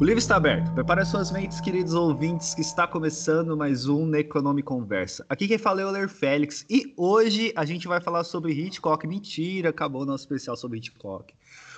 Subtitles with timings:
[0.00, 0.70] O livro está aberto.
[0.74, 5.26] Prepare suas mentes, queridos ouvintes, que está começando mais um Necronome Conversa.
[5.28, 9.04] Aqui quem fala é o Ler Félix e hoje a gente vai falar sobre Hitchcock.
[9.08, 11.34] Mentira, acabou o nosso especial sobre Hitchcock.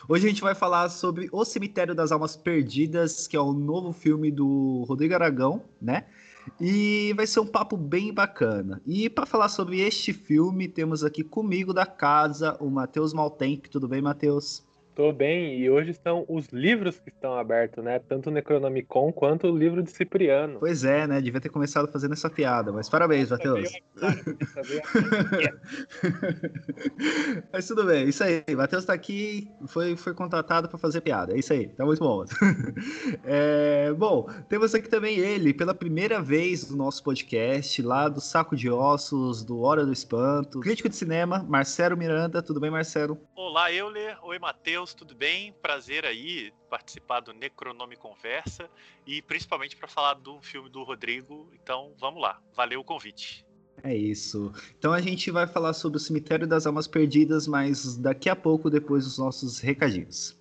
[0.06, 3.90] Hoje a gente vai falar sobre O Cemitério das Almas Perdidas, que é o novo
[3.90, 6.04] filme do Rodrigo Aragão, né?
[6.60, 8.82] E vai ser um papo bem bacana.
[8.86, 13.64] E para falar sobre este filme, temos aqui comigo da casa o Matheus Maltemp.
[13.68, 14.62] Tudo bem, Matheus?
[14.94, 18.00] Tô bem, e hoje são os livros que estão abertos, né?
[18.00, 20.58] Tanto o Necronomicon quanto o livro de Cipriano.
[20.58, 21.20] Pois é, né?
[21.20, 23.70] Devia ter começado fazendo essa piada, mas parabéns, Matheus.
[27.52, 28.42] mas tudo bem, isso aí.
[28.56, 31.34] Matheus tá aqui, foi, foi contratado para fazer piada.
[31.34, 32.24] É isso aí, tá muito bom.
[33.24, 38.56] é, bom, temos aqui também ele, pela primeira vez no nosso podcast, lá do Saco
[38.56, 42.42] de Ossos, do Hora do Espanto, crítico de cinema, Marcelo Miranda.
[42.42, 43.16] Tudo bem, Marcelo?
[43.36, 44.18] Olá, Euler.
[44.22, 44.79] Oi, Matheus.
[44.80, 45.52] Matheus, tudo bem?
[45.60, 48.66] Prazer aí participar do Necronome Conversa
[49.06, 51.50] e principalmente para falar do filme do Rodrigo.
[51.52, 52.40] Então, vamos lá.
[52.56, 53.44] Valeu o convite.
[53.82, 54.50] É isso.
[54.78, 58.70] Então a gente vai falar sobre o Cemitério das Almas Perdidas, mas daqui a pouco,
[58.70, 60.40] depois dos nossos recadinhos.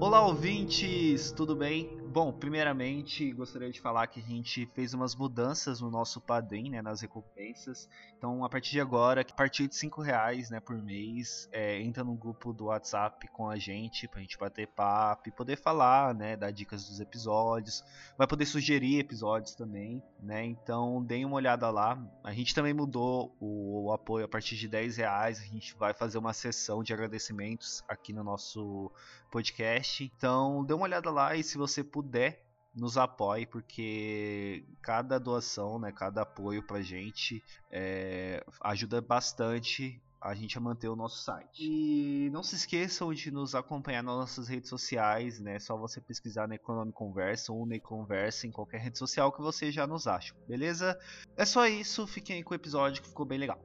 [0.00, 2.01] Olá, ouvintes, tudo bem?
[2.12, 6.82] Bom, primeiramente gostaria de falar que a gente fez umas mudanças no nosso padrim, né,
[6.82, 7.88] nas recompensas.
[8.18, 12.04] Então, a partir de agora, a partir de cinco reais, né, por mês, é, entra
[12.04, 16.36] no grupo do WhatsApp com a gente pra gente bater papo e poder falar, né,
[16.36, 17.82] dar dicas dos episódios.
[18.18, 20.44] Vai poder sugerir episódios também, né?
[20.44, 21.98] Então, deem uma olhada lá.
[22.22, 25.40] A gente também mudou o, o apoio a partir de 10 reais.
[25.40, 28.92] A gente vai fazer uma sessão de agradecimentos aqui no nosso
[29.30, 30.04] podcast.
[30.04, 32.01] Então, dê uma olhada lá e se você puder,
[32.74, 40.56] nos apoie, porque cada doação, né, cada apoio pra gente é, ajuda bastante a gente
[40.56, 41.64] a manter o nosso site.
[41.64, 45.58] E não se esqueçam de nos acompanhar nas nossas redes sociais, né?
[45.58, 49.72] Só você pesquisar na Economic Conversa ou na Conversa em qualquer rede social que você
[49.72, 50.96] já nos acha, beleza?
[51.36, 53.60] É só isso, fiquem aí com o episódio que ficou bem legal.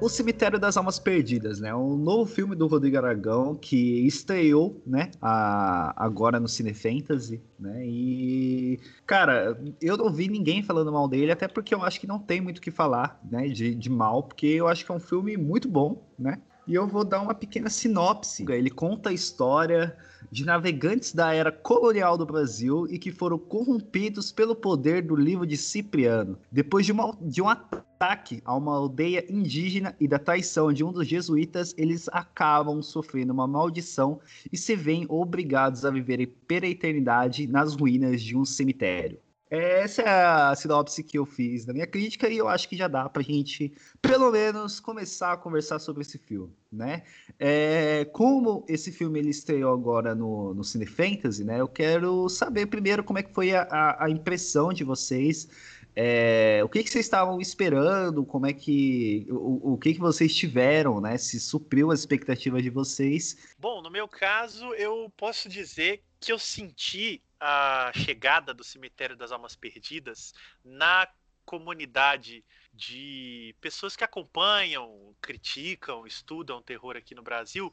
[0.00, 1.74] O Cemitério das Almas Perdidas, né?
[1.74, 5.10] Um novo filme do Rodrigo Aragão que estreou, né?
[5.20, 7.84] A, agora no Cine Fantasy, né?
[7.84, 12.20] E, cara, eu não vi ninguém falando mal dele, até porque eu acho que não
[12.20, 13.48] tem muito o que falar, né?
[13.48, 16.38] De, de mal, porque eu acho que é um filme muito bom, né?
[16.64, 18.44] E eu vou dar uma pequena sinopse.
[18.48, 19.96] Ele conta a história
[20.30, 25.46] de navegantes da era colonial do Brasil e que foram corrompidos pelo poder do livro
[25.46, 26.38] de Cipriano.
[26.50, 30.92] Depois de, uma, de um ataque a uma aldeia indígena e da traição de um
[30.92, 34.20] dos jesuítas, eles acabam sofrendo uma maldição
[34.52, 39.18] e se veem obrigados a viverem pela eternidade nas ruínas de um cemitério.
[39.50, 42.86] Essa é a sinopse que eu fiz da minha crítica e eu acho que já
[42.86, 43.72] dá pra gente,
[44.02, 47.02] pelo menos, começar a conversar sobre esse filme, né?
[47.38, 51.60] É, como esse filme ele estreou agora no, no Cine Fantasy, né?
[51.60, 55.48] Eu quero saber primeiro como é que foi a, a impressão de vocês,
[55.96, 60.32] é, o que, que vocês estavam esperando, como é que, o, o que, que vocês
[60.34, 61.16] tiveram, né?
[61.16, 63.36] Se supriu as expectativas de vocês.
[63.58, 69.32] Bom, no meu caso, eu posso dizer que eu senti a chegada do Cemitério das
[69.32, 70.32] Almas Perdidas
[70.64, 71.08] na
[71.44, 72.44] comunidade
[72.74, 77.72] de pessoas que acompanham, criticam, estudam terror aqui no Brasil,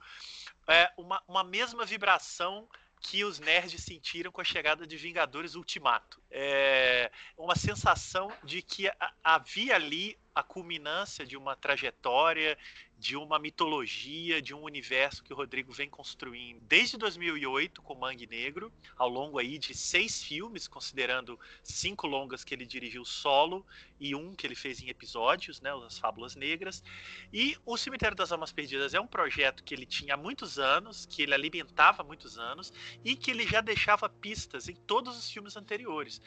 [0.68, 2.70] é uma, uma mesma vibração
[3.02, 6.22] que os nerds sentiram com a chegada de Vingadores Ultimato.
[6.32, 8.90] É uma sensação de que
[9.24, 12.58] havia ali a culminância de uma trajetória,
[12.98, 18.28] de uma mitologia, de um universo que o Rodrigo vem construindo desde 2008 com Mangue
[18.28, 23.66] Negro, ao longo aí de seis filmes, considerando cinco longas que ele dirigiu solo
[24.00, 26.84] e um que ele fez em episódios, né, as Fábulas Negras.
[27.32, 31.06] E o Cemitério das Almas Perdidas é um projeto que ele tinha há muitos anos,
[31.06, 32.74] que ele alimentava há muitos anos
[33.04, 36.22] e que ele já deixava pistas em todos os filmes anteriores.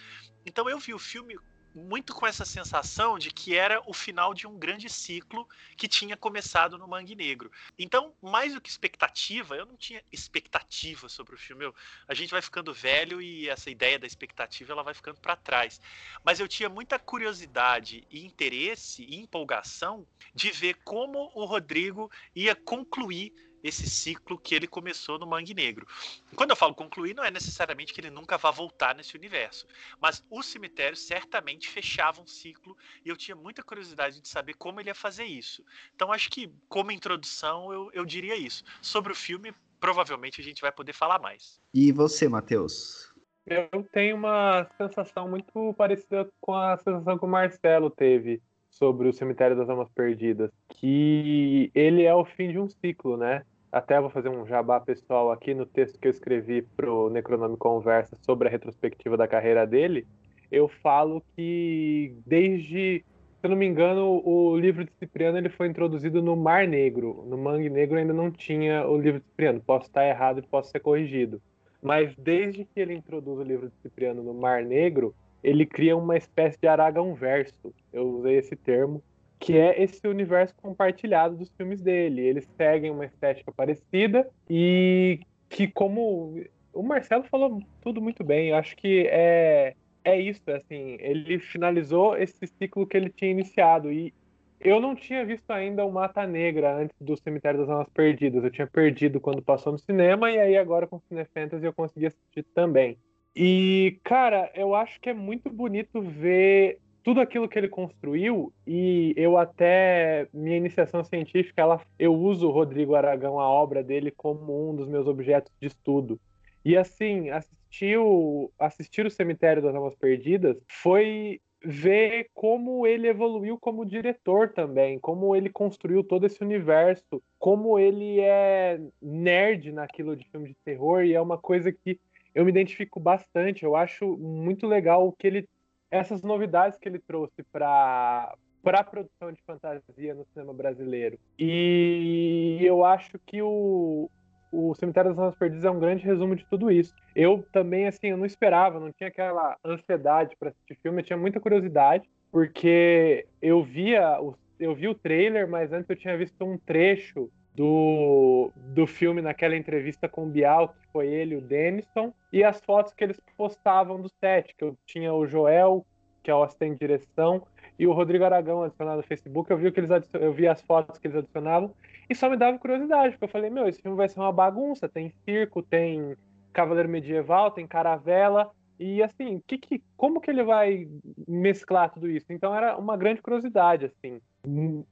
[0.46, 1.36] Então eu vi o filme
[1.78, 6.16] muito com essa sensação de que era o final de um grande ciclo que tinha
[6.16, 7.50] começado no Mangue Negro.
[7.78, 11.64] Então, mais do que expectativa, eu não tinha expectativa sobre o filme.
[11.64, 11.74] Eu,
[12.06, 15.80] a gente vai ficando velho e essa ideia da expectativa ela vai ficando para trás.
[16.24, 22.54] Mas eu tinha muita curiosidade e interesse e empolgação de ver como o Rodrigo ia
[22.54, 25.86] concluir esse ciclo que ele começou no Mangue Negro.
[26.34, 29.66] Quando eu falo concluir, não é necessariamente que ele nunca vá voltar nesse universo,
[30.00, 34.80] mas o cemitério certamente fechava um ciclo e eu tinha muita curiosidade de saber como
[34.80, 35.64] ele ia fazer isso.
[35.94, 38.64] Então, acho que, como introdução, eu, eu diria isso.
[38.80, 41.60] Sobre o filme, provavelmente a gente vai poder falar mais.
[41.72, 43.12] E você, Matheus?
[43.46, 49.12] Eu tenho uma sensação muito parecida com a sensação que o Marcelo teve sobre o
[49.12, 50.50] Cemitério das Almas Perdidas,
[50.80, 53.42] que ele é o fim de um ciclo, né?
[53.70, 57.56] Até vou fazer um jabá pessoal aqui no texto que eu escrevi para o Necronome
[57.56, 60.06] Conversa sobre a retrospectiva da carreira dele.
[60.50, 63.04] Eu falo que desde, se
[63.42, 67.24] eu não me engano, o livro de Cipriano ele foi introduzido no Mar Negro.
[67.26, 69.60] No Mangue Negro ainda não tinha o livro de Cipriano.
[69.60, 71.42] Posso estar errado e posso ser corrigido.
[71.82, 76.16] Mas desde que ele introduz o livro de Cipriano no Mar Negro, ele cria uma
[76.16, 77.74] espécie de Aragão verso.
[77.92, 79.02] Eu usei esse termo
[79.38, 82.22] que é esse universo compartilhado dos filmes dele.
[82.22, 86.42] Eles seguem uma estética parecida e que, como
[86.72, 89.74] o Marcelo falou tudo muito bem, eu acho que é,
[90.04, 94.12] é isso, assim, ele finalizou esse ciclo que ele tinha iniciado e
[94.60, 98.42] eu não tinha visto ainda o Mata Negra antes do Cemitério das Almas Perdidas.
[98.42, 101.72] Eu tinha perdido quando passou no cinema e aí agora com o Cine Fantasy eu
[101.72, 102.98] consegui assistir também.
[103.36, 109.14] E, cara, eu acho que é muito bonito ver tudo aquilo que ele construiu e
[109.16, 114.68] eu até minha iniciação científica ela eu uso o Rodrigo Aragão a obra dele como
[114.70, 116.20] um dos meus objetos de estudo
[116.62, 123.56] e assim assistir o, assistir o cemitério das almas perdidas foi ver como ele evoluiu
[123.58, 130.28] como diretor também, como ele construiu todo esse universo, como ele é nerd naquilo de
[130.28, 131.98] filme de terror e é uma coisa que
[132.34, 133.64] eu me identifico bastante.
[133.64, 135.48] Eu acho muito legal o que ele
[135.90, 141.18] essas novidades que ele trouxe para para a produção de fantasia no cinema brasileiro.
[141.38, 144.10] E eu acho que o,
[144.52, 146.94] o Cemitério das Almas Perdidas é um grande resumo de tudo isso.
[147.14, 151.16] Eu também, assim, eu não esperava, não tinha aquela ansiedade para assistir filme, eu tinha
[151.16, 156.44] muita curiosidade, porque eu via o, eu vi o trailer, mas antes eu tinha visto
[156.44, 162.14] um trecho do, do filme naquela entrevista com o Bial, que foi ele, o Denison,
[162.32, 165.84] e as fotos que eles postavam do set, que eu tinha o Joel,
[166.22, 167.42] que é o assistente de direção,
[167.76, 171.00] e o Rodrigo Aragão adicionado no Facebook, eu vi, que eles eu vi as fotos
[171.00, 171.74] que eles adicionavam,
[172.08, 174.88] e só me dava curiosidade, porque eu falei, meu, esse filme vai ser uma bagunça,
[174.88, 176.14] tem circo, tem
[176.52, 180.86] cavaleiro medieval, tem caravela, e assim, que, que, como que ele vai
[181.26, 182.32] mesclar tudo isso?
[182.32, 184.20] Então era uma grande curiosidade, assim.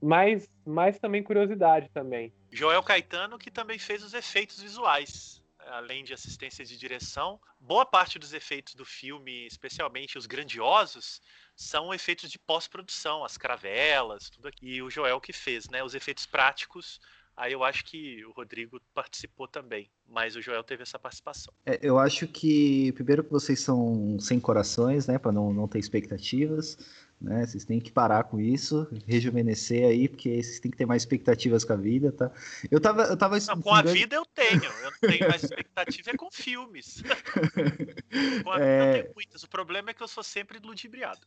[0.03, 2.33] Mas, mas também curiosidade também.
[2.51, 7.41] Joel Caetano, que também fez os efeitos visuais, além de assistência de direção.
[7.61, 11.21] Boa parte dos efeitos do filme, especialmente os grandiosos,
[11.55, 14.77] são efeitos de pós-produção, as cravelas, tudo aqui.
[14.77, 15.83] E o Joel que fez, né?
[15.83, 17.01] Os efeitos práticos
[17.37, 21.53] Aí eu acho que o Rodrigo participou também, mas o Joel teve essa participação.
[21.67, 25.79] É, eu acho que, primeiro, que vocês são sem corações, né, para não, não ter
[25.79, 26.79] expectativas,
[27.21, 31.03] né, vocês têm que parar com isso, rejuvenescer aí, porque vocês têm que ter mais
[31.03, 32.31] expectativas com a vida, tá?
[32.71, 33.05] Eu tava.
[33.05, 36.31] Eu tava não, com a vida eu tenho, eu não tenho mais expectativa é com
[36.31, 37.03] filmes.
[38.45, 38.85] com a é...
[38.85, 41.27] vida eu tenho muitas, o problema é que eu sou sempre ludibriado.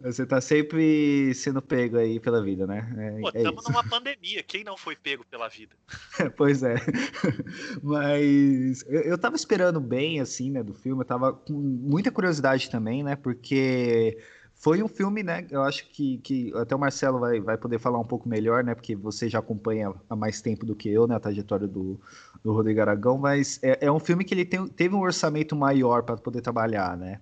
[0.00, 2.88] Você tá sempre sendo pego aí pela vida, né?
[2.96, 5.76] É, Pô, estamos é numa pandemia, quem não foi pego pela vida?
[6.36, 6.76] pois é.
[7.82, 12.70] Mas eu, eu tava esperando bem, assim, né, do filme, eu tava com muita curiosidade
[12.70, 14.18] também, né, porque
[14.58, 17.98] foi um filme, né, eu acho que, que até o Marcelo vai, vai poder falar
[17.98, 21.14] um pouco melhor, né, porque você já acompanha há mais tempo do que eu, né,
[21.14, 22.00] a trajetória do,
[22.42, 26.02] do Rodrigo Aragão, mas é, é um filme que ele tem, teve um orçamento maior
[26.02, 27.20] para poder trabalhar, né,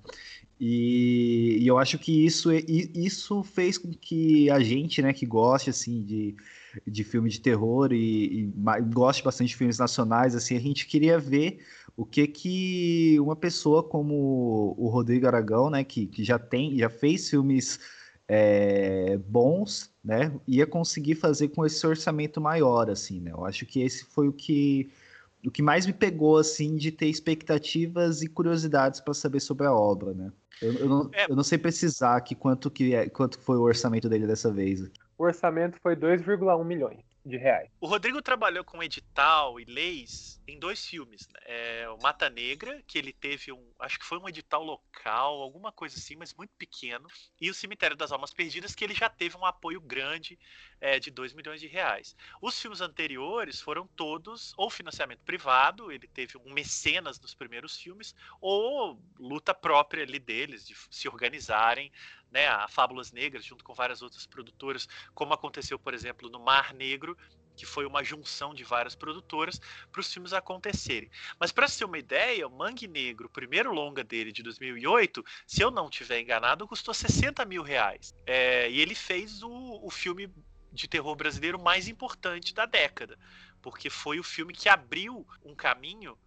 [0.60, 5.68] e, e, eu acho que isso, isso fez com que a gente, né, que goste
[5.68, 6.36] assim de,
[6.86, 8.52] de filme de terror e, e
[8.92, 11.58] goste bastante de filmes nacionais, assim, a gente queria ver
[11.96, 16.90] o que que uma pessoa como o Rodrigo Aragão, né, que, que já tem, já
[16.90, 17.78] fez filmes
[18.26, 23.30] é, bons, né, ia conseguir fazer com esse orçamento maior, assim, né?
[23.32, 24.90] Eu acho que esse foi o que
[25.46, 29.74] o que mais me pegou, assim, de ter expectativas e curiosidades para saber sobre a
[29.74, 30.32] obra, né?
[30.62, 31.26] Eu, eu, não, é.
[31.30, 34.80] eu não sei precisar aqui quanto, que é, quanto foi o orçamento dele dessa vez.
[35.18, 37.70] O orçamento foi 2,1 milhões de reais.
[37.80, 41.26] O Rodrigo trabalhou com edital e leis em dois filmes.
[41.28, 41.40] Né?
[41.46, 43.72] É, o Mata Negra, que ele teve um.
[43.84, 47.06] Acho que foi um edital local, alguma coisa assim, mas muito pequeno.
[47.40, 50.38] E o Cemitério das Almas Perdidas, que ele já teve um apoio grande
[50.80, 52.16] é, de 2 milhões de reais.
[52.40, 58.14] Os filmes anteriores foram todos ou financiamento privado, ele teve um mecenas nos primeiros filmes,
[58.40, 61.92] ou luta própria ali deles, de se organizarem
[62.30, 66.74] né, a Fábulas Negras, junto com várias outras produtoras, como aconteceu, por exemplo, no Mar
[66.74, 67.16] Negro,
[67.56, 71.10] que foi uma junção de várias produtoras para os filmes acontecerem.
[71.38, 75.62] Mas para ter uma ideia, o Mangue Negro, o primeiro longa dele de 2008, se
[75.62, 78.14] eu não tiver enganado, custou 60 mil reais.
[78.26, 80.28] É, e ele fez o, o filme
[80.72, 83.18] de terror brasileiro mais importante da década,
[83.62, 86.18] porque foi o filme que abriu um caminho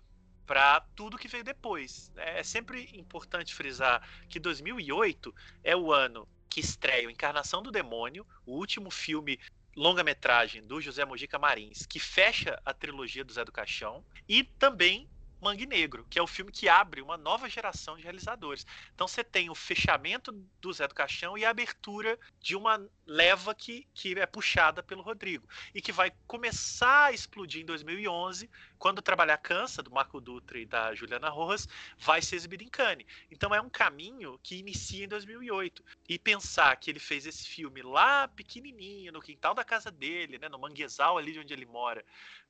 [0.46, 2.10] para tudo que veio depois.
[2.16, 8.26] É sempre importante frisar que 2008 é o ano que estreia o Encarnação do Demônio,
[8.46, 9.38] o último filme
[9.78, 15.08] longa-metragem do José Mojica Marins, que fecha a trilogia do Zé do Caixão, e também
[15.42, 18.66] Mangue Negro, que é o filme que abre uma nova geração de realizadores.
[18.94, 23.56] Então você tem o fechamento do Zé do Caixão e a abertura de uma leva
[23.56, 29.02] que, que é puxada pelo Rodrigo e que vai começar a explodir em 2011, quando
[29.02, 31.68] Trabalhar Cansa, do Marco Dutra e da Juliana Rojas,
[31.98, 33.08] vai ser exibido em Cannes.
[33.32, 35.84] Então é um caminho que inicia em 2008.
[36.10, 40.50] E pensar que ele fez esse filme lá pequenininho, no quintal da casa dele, né,
[40.50, 42.04] no manguezal ali de onde ele mora,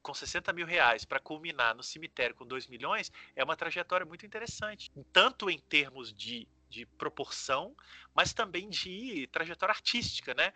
[0.08, 4.26] com 60 mil reais para culminar no cemitério com 2 milhões, é uma trajetória muito
[4.26, 4.90] interessante.
[5.12, 7.76] Tanto em termos de, de proporção,
[8.16, 10.54] mas também de trajetória artística, né?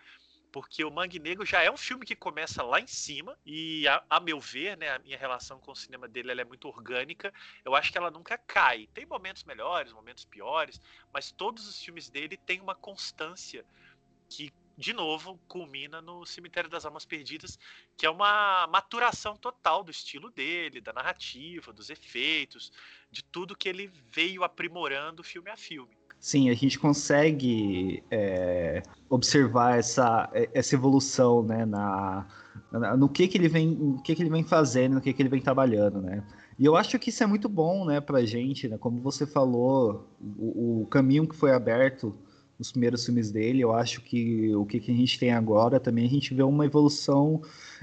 [0.53, 4.03] porque o Mangue Negro já é um filme que começa lá em cima e a,
[4.09, 7.33] a, meu ver, né, a minha relação com o cinema dele é muito orgânica.
[7.63, 8.87] Eu acho que ela nunca cai.
[8.93, 10.81] Tem momentos melhores, momentos piores,
[11.13, 13.65] mas todos os filmes dele têm uma constância
[14.29, 17.57] que de novo, culmina no Cemitério das Almas Perdidas,
[17.95, 22.71] que é uma maturação total do estilo dele, da narrativa, dos efeitos,
[23.11, 25.95] de tudo que ele veio aprimorando filme a filme.
[26.19, 32.27] Sim, a gente consegue é, observar essa, essa evolução né, na,
[32.71, 35.21] na, no que, que ele vem, no que, que ele vem fazendo, no que, que
[35.21, 36.23] ele vem trabalhando, né?
[36.57, 38.77] E eu acho que isso é muito bom, né, pra gente, né?
[38.77, 42.15] Como você falou, o, o caminho que foi aberto
[42.61, 43.61] nos primeiros filmes dele.
[43.61, 46.63] Eu acho que o que, que a gente tem agora também a gente vê uma
[46.63, 47.41] evolução.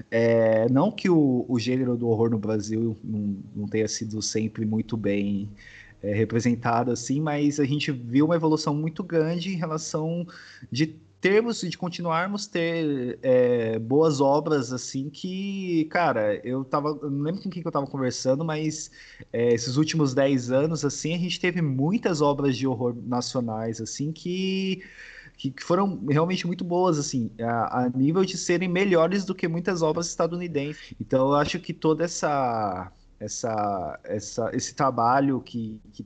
[0.09, 4.65] É, não que o, o gênero do horror no Brasil não, não tenha sido sempre
[4.65, 5.49] muito bem
[6.01, 10.25] é, representado assim, mas a gente viu uma evolução muito grande em relação
[10.71, 16.93] de termos de continuarmos ter é, boas obras assim que, cara, eu tava.
[16.93, 18.89] Não lembro com quem que eu tava conversando, mas
[19.31, 24.11] é, esses últimos 10 anos, assim, a gente teve muitas obras de horror nacionais, assim,
[24.11, 24.83] que.
[25.37, 29.81] Que, foram realmente muito boas, assim, a, a nível de serem melhores do que muitas
[29.81, 30.93] obras estadunidenses.
[30.99, 36.05] Então, eu acho que toda essa essa, essa, esse trabalho que, que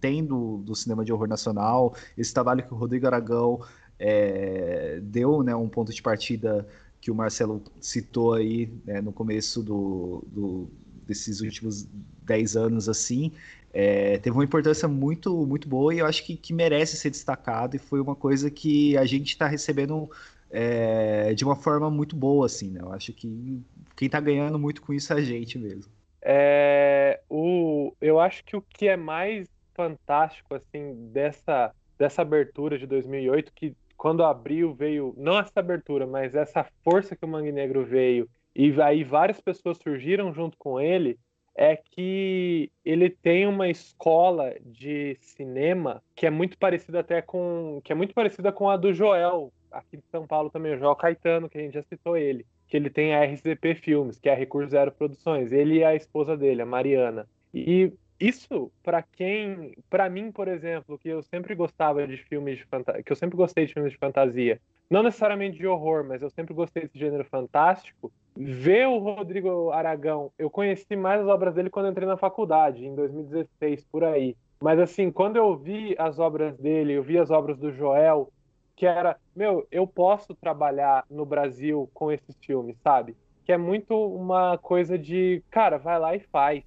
[0.00, 3.60] tem do, do cinema de horror nacional, esse trabalho que o Rodrigo Aragão
[4.04, 6.66] é, deu né, um ponto de partida
[7.00, 10.68] que o Marcelo citou aí né, no começo do, do,
[11.06, 11.86] desses últimos
[12.24, 13.32] 10 anos assim
[13.72, 17.76] é, teve uma importância muito muito boa e eu acho que, que merece ser destacado
[17.76, 20.10] e foi uma coisa que a gente está recebendo
[20.50, 22.80] é, de uma forma muito boa assim né?
[22.82, 23.62] eu acho que
[23.94, 28.56] quem está ganhando muito com isso é a gente mesmo é, o, eu acho que
[28.56, 35.14] o que é mais fantástico assim dessa dessa abertura de 2008 que quando abriu, veio,
[35.16, 39.78] não essa abertura, mas essa força que o Mangue Negro veio, e aí várias pessoas
[39.78, 41.20] surgiram junto com ele,
[41.54, 47.92] é que ele tem uma escola de cinema que é muito parecida até com que
[47.92, 51.48] é muito parecida com a do Joel aqui de São Paulo também o Joel Caetano
[51.48, 54.36] que a gente já citou ele que ele tem a RZP Filmes que é a
[54.36, 57.28] Recurso Zero Produções ele e a esposa dele a Mariana.
[57.54, 57.92] E
[58.26, 63.02] isso para quem, para mim, por exemplo, que eu sempre gostava de filmes de fantasia,
[63.02, 66.54] que eu sempre gostei de filmes de fantasia, não necessariamente de horror, mas eu sempre
[66.54, 68.12] gostei desse gênero fantástico.
[68.36, 72.94] Ver o Rodrigo Aragão, eu conheci mais as obras dele quando entrei na faculdade, em
[72.94, 74.36] 2016 por aí.
[74.62, 78.30] Mas assim, quando eu vi as obras dele, eu vi as obras do Joel,
[78.76, 83.16] que era, meu, eu posso trabalhar no Brasil com esses filmes, sabe?
[83.44, 86.62] Que é muito uma coisa de, cara, vai lá e faz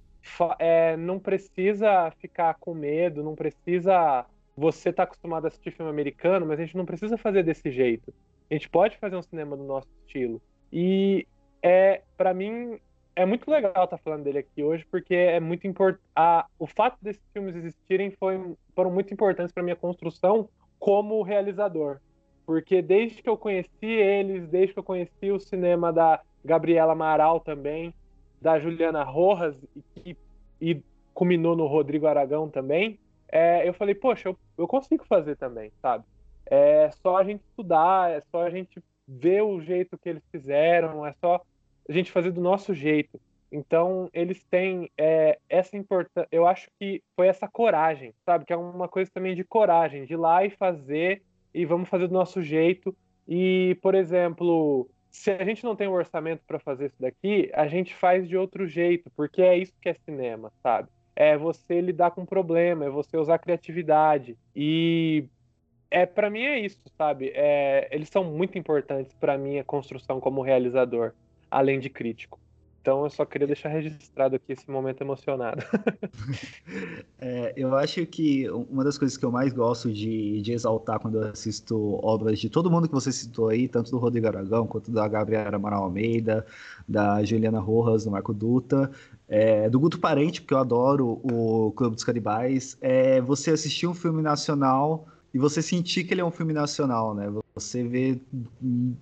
[0.58, 4.26] é, não precisa ficar com medo, não precisa.
[4.56, 8.12] Você tá acostumado a assistir filme americano, mas a gente não precisa fazer desse jeito.
[8.50, 10.40] A gente pode fazer um cinema do nosso estilo.
[10.72, 11.26] E
[11.62, 12.78] é, para mim,
[13.14, 16.02] é muito legal estar tá falando dele aqui hoje, porque é muito importante.
[16.58, 21.98] O fato desses filmes existirem foi, foram muito importantes para minha construção como realizador.
[22.44, 27.40] Porque desde que eu conheci eles, desde que eu conheci o cinema da Gabriela Amaral
[27.40, 27.92] também,
[28.40, 29.56] da Juliana Rojas
[30.04, 30.16] e,
[30.60, 30.82] e
[31.14, 36.04] culminou no Rodrigo Aragão também, é, eu falei, poxa, eu, eu consigo fazer também, sabe?
[36.44, 41.04] É só a gente estudar, é só a gente ver o jeito que eles fizeram,
[41.04, 41.40] é só
[41.88, 43.20] a gente fazer do nosso jeito.
[43.50, 46.28] Então, eles têm é, essa importância.
[46.30, 48.44] Eu acho que foi essa coragem, sabe?
[48.44, 51.22] Que é uma coisa também de coragem, de ir lá e fazer,
[51.54, 52.94] e vamos fazer do nosso jeito.
[53.26, 57.66] E, por exemplo, se a gente não tem um orçamento para fazer isso daqui, a
[57.66, 60.88] gente faz de outro jeito, porque é isso que é cinema, sabe?
[61.16, 64.36] É você lidar com problema, é você usar criatividade.
[64.54, 65.24] E
[65.90, 67.32] é para mim é isso, sabe?
[67.34, 71.12] É, eles são muito importantes para minha construção como realizador,
[71.50, 72.38] além de crítico.
[72.86, 75.60] Então eu só queria deixar registrado aqui esse momento emocionado.
[77.18, 81.20] é, eu acho que uma das coisas que eu mais gosto de, de, exaltar quando
[81.20, 84.92] eu assisto obras de todo mundo que você citou aí, tanto do Rodrigo Aragão quanto
[84.92, 86.46] da Gabriela Amaral Almeida,
[86.88, 88.88] da Juliana Rojas, do Marco Duta,
[89.28, 93.94] é, do Guto Parente, porque eu adoro o Clube dos Canibais, é você assistir um
[93.94, 97.28] filme nacional e você sentir que ele é um filme nacional, né?
[97.56, 98.20] Você vê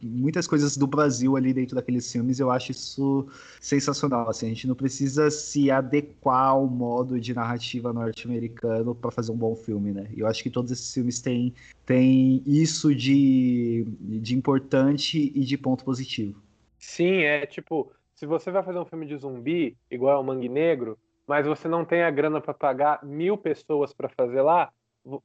[0.00, 3.26] muitas coisas do Brasil ali dentro daqueles filmes, eu acho isso
[3.60, 4.30] sensacional.
[4.30, 9.36] Assim, a gente não precisa se adequar ao modo de narrativa norte-americano para fazer um
[9.36, 10.08] bom filme, né?
[10.16, 11.52] Eu acho que todos esses filmes têm,
[11.84, 16.40] têm isso de, de importante e de ponto positivo.
[16.78, 20.96] Sim, é tipo, se você vai fazer um filme de zumbi, igual ao Mangue Negro,
[21.26, 24.70] mas você não tem a grana para pagar mil pessoas para fazer lá,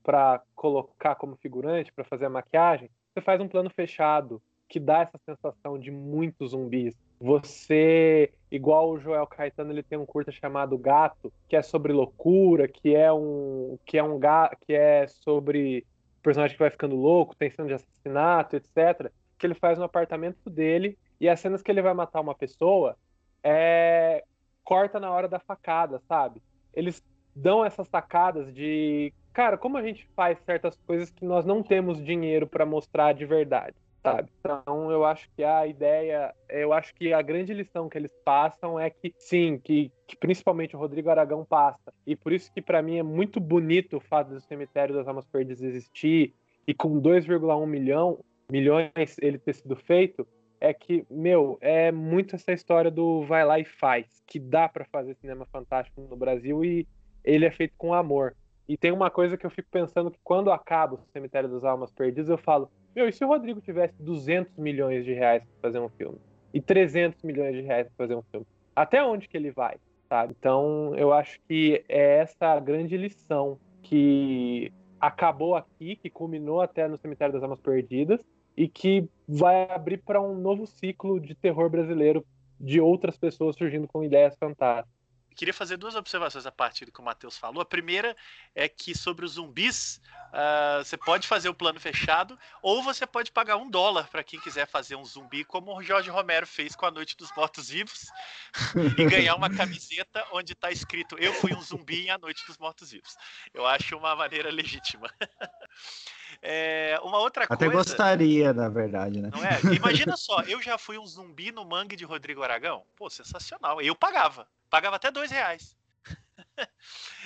[0.01, 5.01] para colocar como figurante, para fazer a maquiagem, você faz um plano fechado que dá
[5.01, 6.95] essa sensação de muitos zumbis.
[7.19, 12.67] Você, igual o Joel Caetano, ele tem um curta chamado Gato, que é sobre loucura,
[12.67, 14.19] que é um que é um
[14.65, 15.85] que é sobre
[16.21, 19.11] personagem que vai ficando louco, cena de assassinato, etc.
[19.37, 22.95] Que ele faz no apartamento dele e as cenas que ele vai matar uma pessoa
[23.43, 24.23] é
[24.63, 26.41] corta na hora da facada, sabe?
[26.73, 27.03] Eles
[27.35, 32.03] dão essas sacadas de cara, como a gente faz certas coisas que nós não temos
[32.03, 34.29] dinheiro para mostrar de verdade, sabe?
[34.37, 38.77] Então eu acho que a ideia, eu acho que a grande lição que eles passam
[38.77, 41.93] é que sim, que, que principalmente o Rodrigo Aragão passa.
[42.05, 45.25] E por isso que para mim é muito bonito o fato do cemitério das almas
[45.25, 46.33] perdidas existir
[46.67, 48.19] e com 2,1 milhão
[48.51, 50.27] milhões ele ter sido feito,
[50.59, 54.83] é que, meu, é muito essa história do vai lá e faz, que dá para
[54.83, 56.85] fazer cinema fantástico no Brasil e
[57.23, 58.35] ele é feito com amor.
[58.69, 61.91] E tem uma coisa que eu fico pensando que quando acaba o Cemitério das Almas
[61.91, 65.79] Perdidas, eu falo, meu, e se o Rodrigo tivesse 200 milhões de reais para fazer
[65.79, 66.19] um filme?
[66.53, 68.45] E 300 milhões de reais para fazer um filme?
[68.75, 69.77] Até onde que ele vai?
[70.07, 70.35] Sabe?
[70.37, 74.71] Então, eu acho que é essa grande lição que
[75.01, 78.23] acabou aqui, que culminou até no Cemitério das Almas Perdidas,
[78.55, 82.23] e que vai abrir para um novo ciclo de terror brasileiro
[82.59, 84.98] de outras pessoas surgindo com ideias fantásticas
[85.39, 87.61] queria fazer duas observações a partir do que o Matheus falou.
[87.61, 88.13] A primeira
[88.53, 90.01] é que sobre os zumbis,
[90.33, 94.37] uh, você pode fazer o plano fechado, ou você pode pagar um dólar para quem
[94.41, 98.11] quiser fazer um zumbi, como o Jorge Romero fez com a Noite dos Mortos Vivos,
[98.97, 102.57] e ganhar uma camiseta onde está escrito Eu fui um zumbi em A Noite dos
[102.57, 103.15] Mortos Vivos.
[103.53, 105.09] Eu acho uma maneira legítima.
[106.41, 107.81] É, uma outra Até coisa.
[107.81, 109.29] Até gostaria, na verdade, né?
[109.33, 109.75] Não é?
[109.75, 112.83] Imagina só, eu já fui um zumbi no mangue de Rodrigo Aragão.
[112.95, 113.81] Pô, sensacional.
[113.81, 114.47] Eu pagava.
[114.69, 115.75] Pagava até dois reais.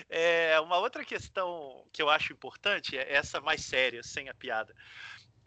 [0.10, 4.74] é, uma outra questão que eu acho importante, é essa mais séria, sem a piada,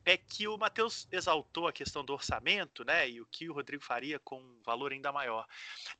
[0.05, 3.11] é que o Matheus exaltou a questão do orçamento, né?
[3.11, 5.45] E o que o Rodrigo faria com um valor ainda maior.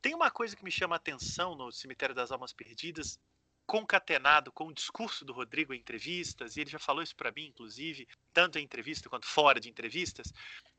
[0.01, 3.19] Tem uma coisa que me chama a atenção no Cemitério das Almas Perdidas,
[3.67, 7.47] concatenado com o discurso do Rodrigo em entrevistas, e ele já falou isso para mim,
[7.47, 10.33] inclusive, tanto em entrevista quanto fora de entrevistas,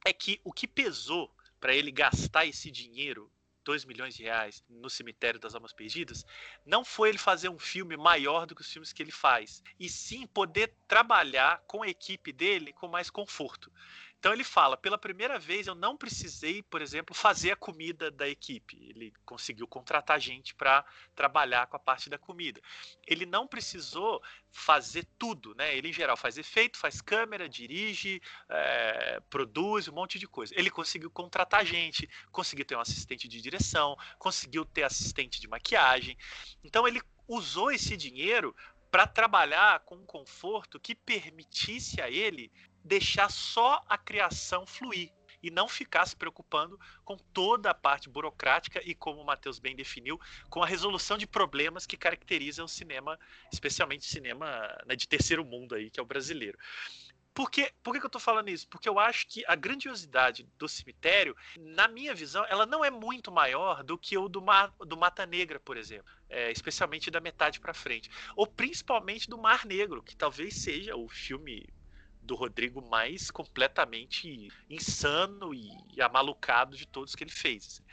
[0.05, 3.31] é que o que pesou para ele gastar esse dinheiro
[3.67, 6.25] 2 milhões de reais no Cemitério das Almas Perdidas,
[6.65, 9.89] não foi ele fazer um filme maior do que os filmes que ele faz, e
[9.89, 13.69] sim poder trabalhar com a equipe dele com mais conforto.
[14.19, 18.27] Então ele fala: pela primeira vez eu não precisei, por exemplo, fazer a comida da
[18.27, 18.77] equipe.
[18.89, 20.83] Ele conseguiu contratar gente para
[21.15, 22.59] trabalhar com a parte da comida.
[23.05, 25.75] Ele não precisou fazer tudo, né?
[25.77, 30.53] Ele em geral faz efeito, faz câmera, dirige, é, produz um monte de coisa.
[30.57, 36.17] Ele conseguiu contratar gente, conseguiu ter um assistente de direção, conseguiu ter assistente de maquiagem.
[36.63, 38.55] Então ele usou esse dinheiro
[38.89, 42.51] para trabalhar com um conforto que permitisse a ele
[42.83, 45.11] deixar só a criação fluir
[45.41, 49.75] e não ficar se preocupando com toda a parte burocrática e, como o Matheus bem
[49.75, 53.19] definiu, com a resolução de problemas que caracterizam o cinema,
[53.51, 54.47] especialmente o cinema
[54.85, 56.57] né, de terceiro mundo aí, que é o brasileiro.
[57.33, 58.67] Por, que, por que, que eu estou falando isso?
[58.67, 63.31] Porque eu acho que a grandiosidade do cemitério, na minha visão, ela não é muito
[63.31, 66.11] maior do que o do, Mar, do Mata Negra, por exemplo.
[66.27, 68.09] É, especialmente da metade para frente.
[68.35, 71.63] Ou principalmente do Mar Negro, que talvez seja o filme
[72.27, 77.65] do Rodrigo mais completamente insano e, amalucado de todos que ele fez.
[77.65, 77.83] Assim.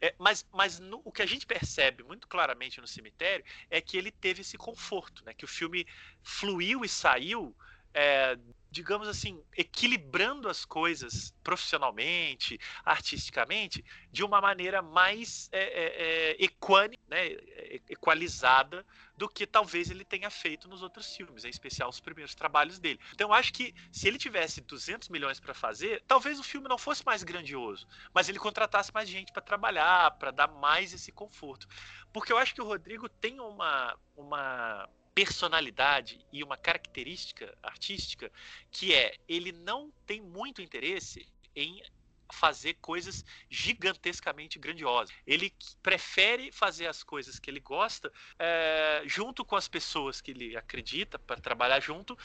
[0.00, 3.96] É, mas mas no, o que a gente percebe muito claramente no cemitério é que
[3.96, 5.34] ele teve esse conforto, né?
[5.34, 5.86] que o filme
[6.22, 7.54] fluiu e saiu
[7.94, 8.38] é,
[8.72, 17.36] digamos assim, equilibrando as coisas profissionalmente, artisticamente, de uma maneira mais é, é, é né,
[17.90, 22.78] equalizada do que talvez ele tenha feito nos outros filmes, em especial os primeiros trabalhos
[22.78, 22.98] dele.
[23.12, 27.04] Então acho que se ele tivesse 200 milhões para fazer, talvez o filme não fosse
[27.04, 31.68] mais grandioso, mas ele contratasse mais gente para trabalhar, para dar mais esse conforto.
[32.10, 38.30] Porque eu acho que o Rodrigo tem uma, uma personalidade e uma característica artística
[38.70, 41.82] que é ele não tem muito interesse em
[42.32, 45.14] fazer coisas gigantescamente grandiosas.
[45.26, 50.56] Ele prefere fazer as coisas que ele gosta é, junto com as pessoas que ele
[50.56, 52.16] acredita para trabalhar junto,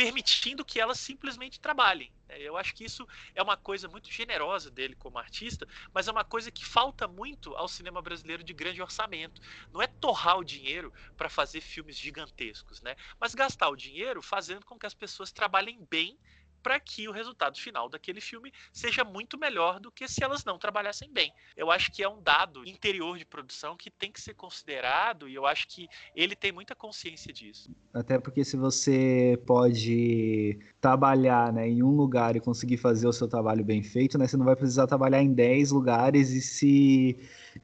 [0.00, 2.10] permitindo que elas simplesmente trabalhem.
[2.26, 2.38] Né?
[2.40, 6.24] Eu acho que isso é uma coisa muito generosa dele como artista, mas é uma
[6.24, 9.42] coisa que falta muito ao cinema brasileiro de grande orçamento.
[9.70, 12.96] Não é torrar o dinheiro para fazer filmes gigantescos, né?
[13.20, 16.18] mas gastar o dinheiro fazendo com que as pessoas trabalhem bem
[16.62, 20.58] para que o resultado final daquele filme seja muito melhor do que se elas não
[20.58, 21.32] trabalhassem bem.
[21.56, 25.34] Eu acho que é um dado interior de produção que tem que ser considerado e
[25.34, 27.70] eu acho que ele tem muita consciência disso.
[27.92, 33.28] Até porque se você pode trabalhar né, em um lugar e conseguir fazer o seu
[33.28, 37.18] trabalho bem feito, né, você não vai precisar trabalhar em 10 lugares e se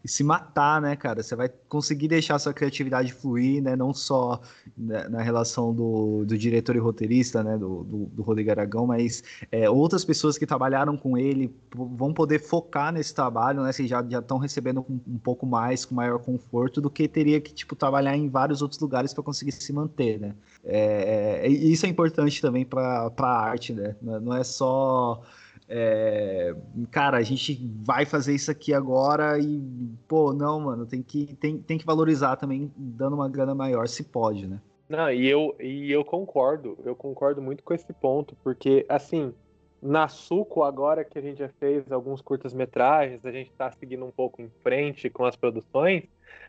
[0.05, 1.23] e se matar, né, cara?
[1.23, 3.77] Você vai conseguir deixar sua criatividade fluir, né?
[3.77, 4.41] Não só
[4.77, 7.57] né, na relação do, do diretor e roteirista, né?
[7.57, 12.39] Do, do, do Rodrigo Aragão, mas é, outras pessoas que trabalharam com ele vão poder
[12.39, 13.71] focar nesse trabalho, né?
[13.71, 17.53] Assim, já estão recebendo um, um, pouco mais, com maior conforto, do que teria que,
[17.53, 20.35] tipo, trabalhar em vários outros lugares para conseguir se manter, né?
[20.65, 23.97] É, é, isso é importante também para a arte, né?
[24.03, 25.23] Não é só
[25.69, 26.55] é,
[26.93, 29.61] cara, a gente vai fazer isso aqui agora e,
[30.07, 34.05] pô, não, mano, tem que, tem, tem que valorizar também, dando uma grana maior, se
[34.05, 34.61] pode, né?
[34.89, 39.35] Não, e eu, e eu concordo, eu concordo muito com esse ponto, porque, assim,
[39.83, 44.11] na Suco, agora que a gente já fez alguns curtas-metragens, a gente está seguindo um
[44.11, 46.05] pouco em frente com as produções,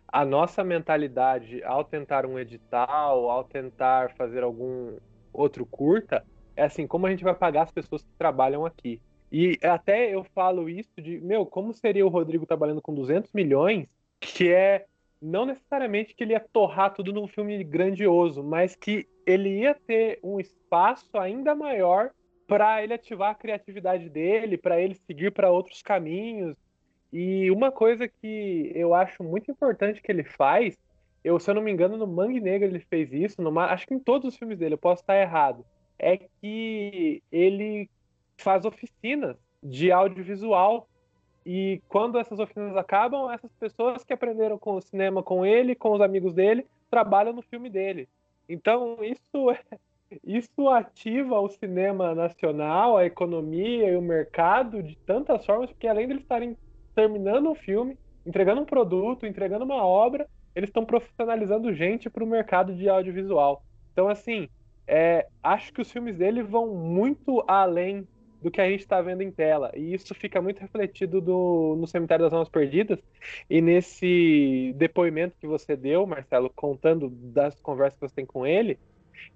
[0.07, 4.97] a nossa mentalidade ao tentar um edital, ao tentar fazer algum
[5.33, 6.23] outro curta,
[6.55, 9.01] é assim, como a gente vai pagar as pessoas que trabalham aqui?
[9.31, 13.87] E até eu falo isso de, meu, como seria o Rodrigo trabalhando com 200 milhões,
[14.19, 14.85] que é
[15.21, 20.19] não necessariamente que ele ia torrar tudo num filme grandioso, mas que ele ia ter
[20.23, 22.11] um espaço ainda maior
[22.47, 26.55] para ele ativar a criatividade dele, para ele seguir para outros caminhos.
[27.11, 30.77] E uma coisa que eu acho muito importante que ele faz,
[31.23, 33.93] eu, se eu não me engano, no Mangue Negro ele fez isso, numa, acho que
[33.93, 35.65] em todos os filmes dele, eu posso estar errado,
[35.99, 37.89] é que ele
[38.37, 40.87] faz oficinas de audiovisual.
[41.49, 45.93] E quando essas oficinas acabam, essas pessoas que aprenderam com o cinema com ele, com
[45.93, 48.09] os amigos dele, trabalham no filme dele.
[48.49, 49.55] Então, isso,
[50.25, 56.07] isso ativa o cinema nacional, a economia e o mercado de tantas formas, porque além
[56.07, 56.57] de eles estarem
[56.93, 62.27] terminando um filme, entregando um produto, entregando uma obra, eles estão profissionalizando gente para o
[62.27, 63.63] mercado de audiovisual.
[63.93, 64.49] Então, assim,
[64.85, 68.05] é, acho que os filmes dele vão muito além
[68.41, 69.71] do que a gente está vendo em tela.
[69.75, 72.99] E isso fica muito refletido do, no Cemitério das Almas Perdidas
[73.49, 78.77] e nesse depoimento que você deu, Marcelo, contando das conversas que você tem com ele,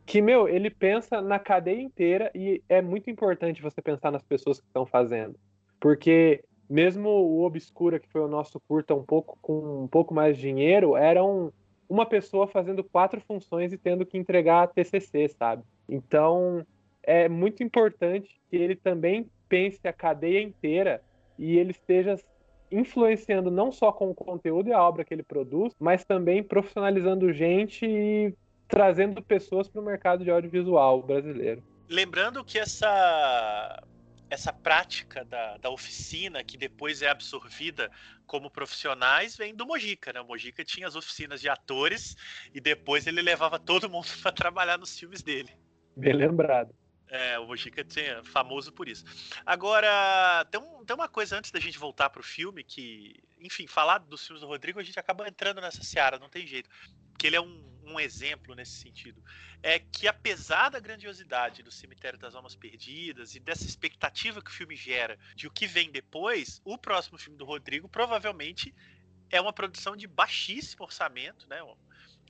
[0.06, 4.60] que, meu, ele pensa na cadeia inteira e é muito importante você pensar nas pessoas
[4.60, 5.36] que estão fazendo.
[5.80, 10.38] Porque mesmo o Obscura, que foi o nosso curta um pouco com um pouco mais
[10.38, 11.52] de dinheiro, era um,
[11.90, 15.64] uma pessoa fazendo quatro funções e tendo que entregar a TCC, sabe?
[15.90, 16.66] Então,
[17.04, 21.02] é muito importante que ele também pense a cadeia inteira
[21.38, 22.16] e ele esteja
[22.72, 27.34] influenciando não só com o conteúdo e a obra que ele produz, mas também profissionalizando
[27.34, 28.34] gente e
[28.68, 31.62] trazendo pessoas para o mercado de audiovisual brasileiro.
[31.90, 33.84] Lembrando que essa
[34.30, 37.92] essa prática da, da oficina, que depois é absorvida
[38.26, 40.22] como profissionais, vem do Mojica, né?
[40.22, 42.16] O Mojica tinha as oficinas de atores
[42.54, 45.50] e depois ele levava todo mundo para trabalhar nos filmes dele.
[45.98, 46.74] Bem lembrado.
[47.12, 49.04] É, o Mojica é famoso por isso.
[49.46, 53.98] Agora, tem, um, tem uma coisa antes da gente voltar pro filme que, enfim, falar
[53.98, 56.70] dos filmes do Rodrigo, a gente acaba entrando nessa seara, não tem jeito.
[57.12, 59.22] Porque ele é um, um exemplo nesse sentido.
[59.62, 64.54] É que apesar da grandiosidade do Cemitério das Almas Perdidas e dessa expectativa que o
[64.54, 68.74] filme gera de o que vem depois, o próximo filme do Rodrigo provavelmente
[69.30, 71.62] é uma produção de baixíssimo orçamento, né?
[71.62, 71.76] Um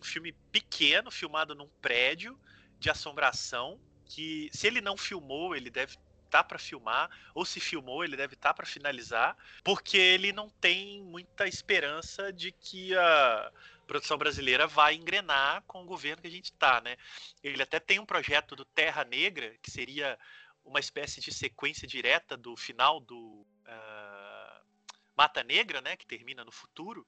[0.04, 2.36] filme pequeno, filmado num prédio
[2.80, 3.80] de assombração
[4.12, 5.98] que se ele não filmou, ele deve
[6.30, 10.50] tá para filmar, ou se filmou, ele deve estar tá para finalizar, porque ele não
[10.50, 13.52] tem muita esperança de que a
[13.86, 16.96] produção brasileira vai engrenar com o governo que a gente está, né?
[17.44, 20.18] Ele até tem um projeto do Terra Negra, que seria
[20.64, 24.66] uma espécie de sequência direta do final do uh,
[25.18, 25.98] Mata Negra, né?
[25.98, 27.06] Que termina no futuro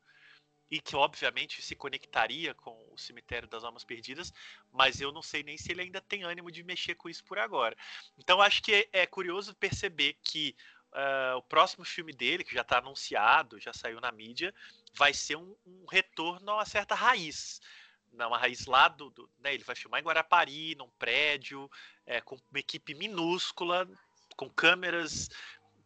[0.70, 4.34] e que obviamente se conectaria com o cemitério das almas perdidas,
[4.72, 7.38] mas eu não sei nem se ele ainda tem ânimo de mexer com isso por
[7.38, 7.76] agora.
[8.18, 10.56] Então acho que é, é curioso perceber que
[10.94, 14.54] uh, o próximo filme dele, que já está anunciado, já saiu na mídia,
[14.96, 17.60] vai ser um, um retorno a uma certa raiz.
[18.12, 19.10] Uma raiz lá do.
[19.10, 21.70] do né, ele vai filmar em Guarapari, num prédio,
[22.06, 23.90] é, com uma equipe minúscula,
[24.36, 25.30] com câmeras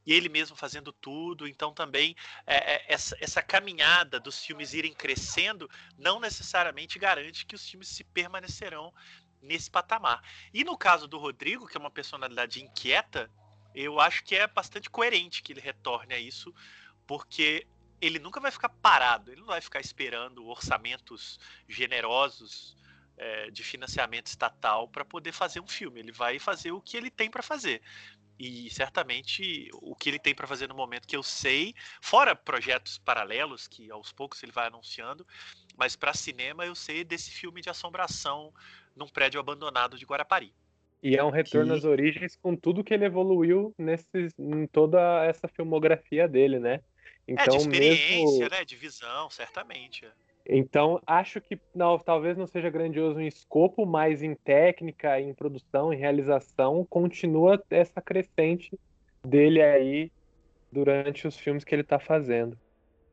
[0.08, 1.46] e ele mesmo fazendo tudo.
[1.46, 2.16] Então também
[2.48, 7.90] é, é, essa, essa caminhada dos filmes irem crescendo não necessariamente garante que os filmes
[7.90, 8.94] se permanecerão
[9.42, 10.24] nesse patamar.
[10.54, 13.30] E no caso do Rodrigo, que é uma personalidade inquieta,
[13.76, 16.54] eu acho que é bastante coerente que ele retorne a isso,
[17.06, 17.68] porque
[18.00, 22.78] ele nunca vai ficar parado, ele não vai ficar esperando orçamentos generosos
[23.18, 26.00] é, de financiamento estatal para poder fazer um filme.
[26.00, 27.82] Ele vai fazer o que ele tem para fazer.
[28.40, 32.98] E certamente o que ele tem para fazer no momento que eu sei, fora projetos
[33.00, 35.26] paralelos que aos poucos ele vai anunciando,
[35.76, 38.54] mas para cinema eu sei desse filme de assombração
[38.96, 40.54] num prédio abandonado de Guarapari.
[41.02, 41.80] E é um retorno que...
[41.80, 46.82] às origens com tudo que ele evoluiu nesse, em toda essa filmografia dele, né?
[47.28, 48.50] Então, é, de então, experiência, mesmo...
[48.50, 48.66] né?
[48.66, 50.08] De visão, certamente.
[50.48, 50.58] É.
[50.58, 55.94] Então, acho que não, talvez não seja grandioso em escopo, mas em técnica, em produção,
[55.94, 58.80] em realização, continua essa crescente
[59.24, 60.12] dele aí
[60.72, 62.58] durante os filmes que ele está fazendo.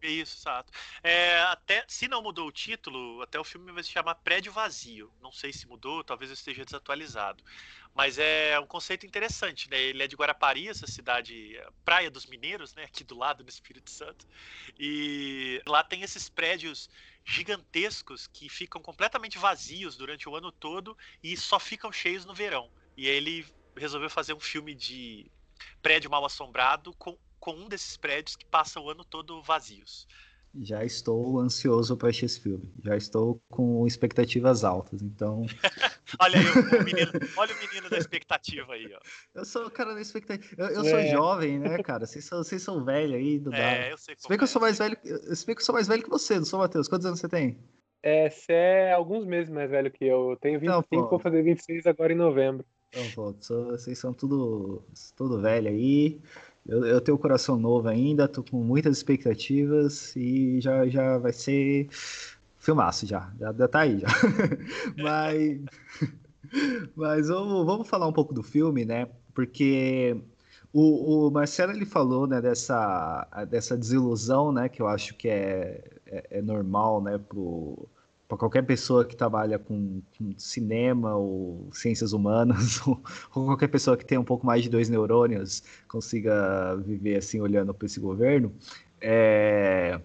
[0.02, 0.70] Isso, exato.
[1.02, 5.10] É, até, se não mudou o título, até o filme vai se chamar Prédio Vazio.
[5.22, 7.42] Não sei se mudou, talvez eu esteja desatualizado.
[7.94, 9.80] Mas é um conceito interessante, né?
[9.80, 12.84] Ele é de Guarapari, essa cidade, Praia dos Mineiros, né?
[12.84, 14.26] Aqui do lado, no Espírito Santo.
[14.78, 16.90] E lá tem esses prédios
[17.24, 22.70] gigantescos que ficam completamente vazios durante o ano todo e só ficam cheios no verão.
[22.96, 25.30] E ele resolveu fazer um filme de
[25.82, 30.08] prédio mal assombrado com com um desses prédios que passa o ano todo vazios.
[30.62, 32.72] Já estou ansioso para assistir esse filme.
[32.84, 35.44] Já estou com expectativas altas, então.
[36.20, 39.00] olha aí o, menino, olha o menino da expectativa aí, ó.
[39.34, 40.62] Eu sou o cara da expectativa.
[40.62, 40.90] Eu, eu é.
[40.90, 42.06] sou jovem, né, cara?
[42.06, 44.60] Vocês são, vocês são velhos aí do É, eu sei Se bem que eu sou
[44.60, 44.64] é.
[44.64, 44.96] mais velho.
[45.34, 46.88] Se bem que eu sou mais velho que você, não sou, Matheus?
[46.88, 47.58] Quantos anos você tem?
[48.02, 50.30] É, você é alguns meses mais velho que eu.
[50.30, 52.64] Eu tenho 25, não, vou fazer 26 agora em novembro.
[52.90, 53.32] Então, pô,
[53.72, 54.84] vocês são tudo,
[55.16, 56.20] tudo velho aí.
[56.66, 61.33] Eu, eu tenho um coração novo ainda, tô com muitas expectativas e já, já vai
[61.33, 61.88] ser
[62.59, 64.09] filmaço já, já, já tá aí já.
[65.03, 65.61] mas
[66.96, 69.09] mas vamos, vamos falar um pouco do filme, né?
[69.35, 70.16] Porque
[70.72, 74.68] o, o, Marcelo ele falou né, dessa, dessa desilusão, né?
[74.68, 77.18] Que eu acho que é, é, é normal, né?
[77.18, 77.88] Pro,
[78.28, 83.02] para qualquer pessoa que trabalha com, com, cinema ou ciências humanas, ou,
[83.34, 87.74] ou, qualquer pessoa que tenha um pouco mais de dois neurônios consiga viver assim olhando
[87.74, 88.52] para esse governo,
[89.00, 90.00] é,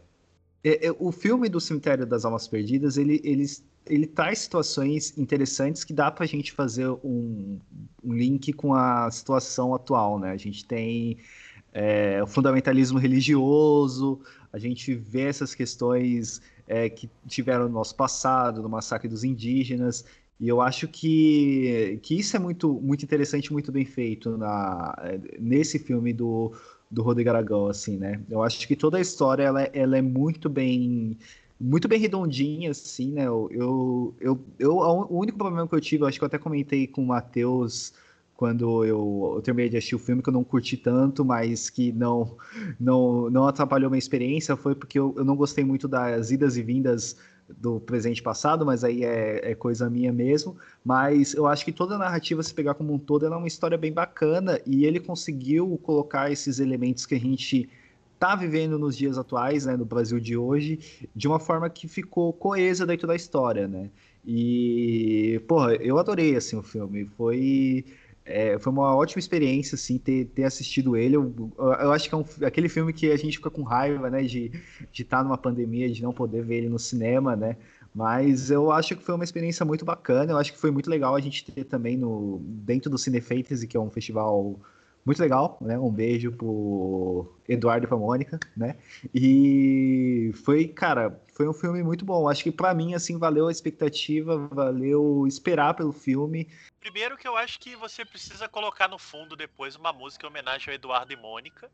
[0.63, 3.45] é, é, o filme do Cemitério das Almas Perdidas ele, ele,
[3.86, 7.60] ele traz situações interessantes que dá para a gente fazer um,
[8.03, 10.32] um link com a situação atual, né?
[10.32, 11.17] A gente tem
[11.73, 14.19] é, o fundamentalismo religioso,
[14.51, 20.05] a gente vê essas questões é, que tiveram no nosso passado, no massacre dos indígenas.
[20.39, 24.95] E eu acho que, que isso é muito, muito interessante, muito bem feito na,
[25.39, 26.53] nesse filme do,
[26.89, 28.21] do Rodrigo Aragão, assim, né?
[28.29, 31.17] Eu acho que toda a história ela, ela é muito bem
[31.60, 33.27] muito bem redondinha, assim, né?
[33.27, 36.38] Eu, eu, eu, eu, o único problema que eu tive, eu acho que eu até
[36.38, 37.91] comentei com o Matheus
[38.39, 41.91] quando eu, eu, terminei de assistir o filme, que eu não curti tanto, mas que
[41.91, 42.38] não
[42.80, 46.63] não, não atrapalhou minha experiência, foi porque eu, eu não gostei muito das idas e
[46.63, 47.17] vindas
[47.49, 50.56] do presente passado, mas aí é, é, coisa minha mesmo.
[50.86, 53.47] Mas eu acho que toda a narrativa, se pegar como um todo, ela é uma
[53.47, 57.67] história bem bacana e ele conseguiu colocar esses elementos que a gente
[58.17, 60.80] tá vivendo nos dias atuais, né, no Brasil de hoje,
[61.13, 63.89] de uma forma que ficou coesa dentro da história, né?
[64.25, 67.06] E, porra, eu adorei, assim, o filme.
[67.17, 67.84] Foi
[68.29, 71.15] é, foi uma ótima experiência, assim, ter, ter assistido ele.
[71.15, 74.21] Eu, eu acho que é um, aquele filme que a gente fica com raiva, né,
[74.23, 74.51] de
[74.93, 77.57] estar tá numa pandemia, de não poder ver ele no cinema, né?
[77.93, 80.31] Mas eu acho que foi uma experiência muito bacana.
[80.31, 83.67] Eu acho que foi muito legal a gente ter também no dentro do Cine Fantasy,
[83.67, 84.59] que é um festival
[85.05, 85.77] muito legal, né?
[85.77, 88.77] Um beijo pro Eduardo e pra Mônica, né?
[89.13, 92.27] E foi, cara, foi um filme muito bom.
[92.29, 96.47] Acho que para mim, assim, valeu a expectativa, valeu esperar pelo filme.
[96.79, 100.69] Primeiro que eu acho que você precisa colocar no fundo depois uma música em homenagem
[100.69, 101.69] ao Eduardo e Mônica,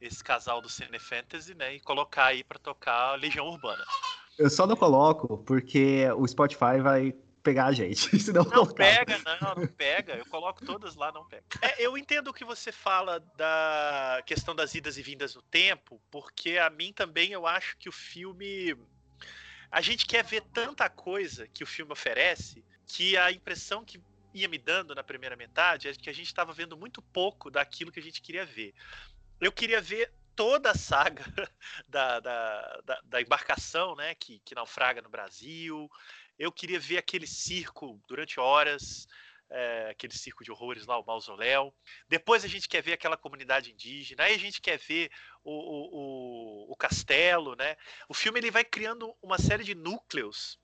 [0.00, 1.74] esse casal do Cine Fantasy, né?
[1.74, 3.84] E colocar aí para tocar Legião Urbana.
[4.38, 8.18] Eu só não coloco porque o Spotify vai pegar a gente.
[8.20, 10.14] Senão não pega, não, não pega.
[10.14, 11.44] Eu coloco todas lá, não pega.
[11.62, 16.00] É, eu entendo o que você fala da questão das idas e vindas no tempo,
[16.10, 18.76] porque a mim também eu acho que o filme.
[19.70, 24.00] A gente quer ver tanta coisa que o filme oferece que a impressão que
[24.32, 27.92] ia me dando na primeira metade é que a gente estava vendo muito pouco daquilo
[27.92, 28.74] que a gente queria ver.
[29.40, 31.24] Eu queria ver toda a saga
[31.88, 35.90] da, da, da, da embarcação né, que, que naufraga no Brasil.
[36.38, 39.06] Eu queria ver aquele circo durante horas,
[39.50, 41.74] é, aquele circo de horrores lá, o mausoléu.
[42.08, 45.10] Depois a gente quer ver aquela comunidade indígena, aí a gente quer ver
[45.42, 47.76] o, o, o, o castelo, né?
[48.08, 50.58] O filme ele vai criando uma série de núcleos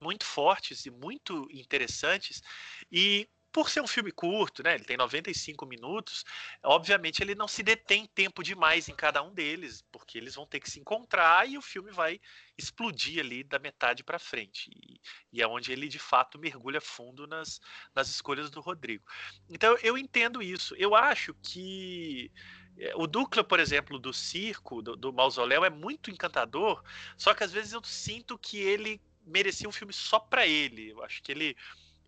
[0.00, 2.42] muito fortes e muito interessantes
[2.90, 4.74] e por ser um filme curto, né?
[4.74, 6.24] Ele tem 95 minutos.
[6.62, 10.60] Obviamente, ele não se detém tempo demais em cada um deles, porque eles vão ter
[10.60, 12.20] que se encontrar e o filme vai
[12.56, 14.70] explodir ali da metade para frente.
[14.70, 15.00] E,
[15.32, 17.60] e, é onde ele de fato mergulha fundo nas,
[17.94, 19.04] nas escolhas do Rodrigo.
[19.48, 20.74] Então, eu entendo isso.
[20.76, 22.30] Eu acho que
[22.78, 26.82] eh, o núcleo, por exemplo, do circo, do, do mausoléu, é muito encantador,
[27.16, 30.90] só que às vezes eu sinto que ele merecia um filme só para ele.
[30.90, 31.56] Eu acho que ele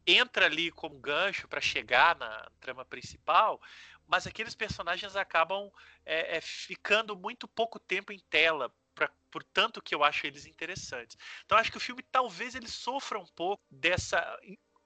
[0.06, 3.60] entra ali como gancho para chegar na trama principal,
[4.06, 5.70] mas aqueles personagens acabam
[6.04, 10.46] é, é, ficando muito pouco tempo em tela, pra, por tanto que eu acho eles
[10.46, 11.16] interessantes.
[11.44, 14.38] Então acho que o filme talvez ele sofra um pouco dessa,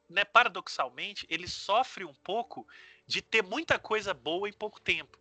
[0.09, 2.67] né, paradoxalmente, ele sofre um pouco
[3.07, 5.19] de ter muita coisa boa em pouco tempo.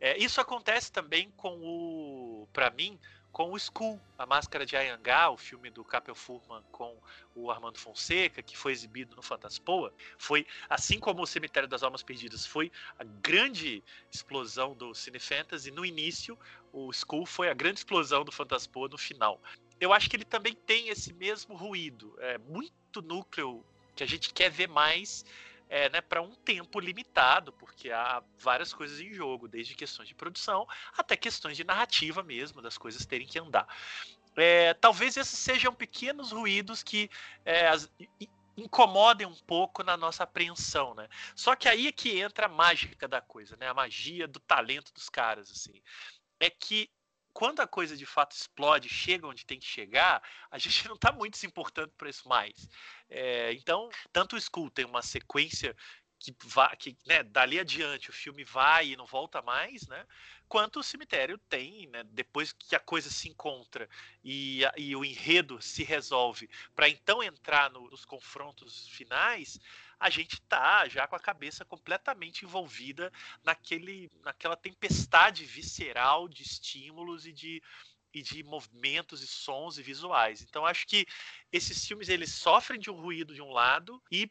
[0.00, 2.98] É, isso acontece também com o, para mim,
[3.32, 6.96] com o Skull, a Máscara de Ayangá, o filme do Capel Furman com
[7.34, 12.02] o Armando Fonseca, que foi exibido no Fantaspoa, foi, assim como o Cemitério das Almas
[12.02, 15.70] Perdidas, foi a grande explosão do Cine Fantasy.
[15.70, 16.38] No início,
[16.72, 19.40] o Skull foi a grande explosão do Fantaspoa no final.
[19.80, 23.64] Eu acho que ele também tem esse mesmo ruído, é muito núcleo
[23.94, 25.24] que a gente quer ver mais,
[25.70, 30.16] é, né, para um tempo limitado, porque há várias coisas em jogo, desde questões de
[30.16, 30.66] produção
[30.98, 33.68] até questões de narrativa mesmo, das coisas terem que andar.
[34.36, 37.08] É, talvez esses sejam pequenos ruídos que
[37.44, 37.88] é, as,
[38.56, 41.08] incomodem um pouco na nossa apreensão, né?
[41.36, 43.68] Só que aí é que entra a mágica da coisa, né?
[43.68, 45.80] A magia do talento dos caras, assim.
[46.40, 46.90] É que
[47.32, 51.12] quando a coisa de fato explode, chega onde tem que chegar, a gente não está
[51.12, 52.68] muito se importando por isso mais.
[53.08, 55.74] É, então, tanto o Skull tem uma sequência
[56.20, 60.06] que, vai, que né, dali adiante o filme vai e não volta mais, né?
[60.46, 63.88] Quanto o cemitério tem, né, depois que a coisa se encontra
[64.22, 69.58] e, e o enredo se resolve, para então entrar no, nos confrontos finais,
[69.98, 73.10] a gente tá já com a cabeça completamente envolvida
[73.42, 77.62] naquele, naquela tempestade visceral de estímulos e de
[78.12, 80.42] e de movimentos e sons e visuais.
[80.42, 81.06] Então acho que
[81.52, 84.28] esses filmes eles sofrem de um ruído de um lado e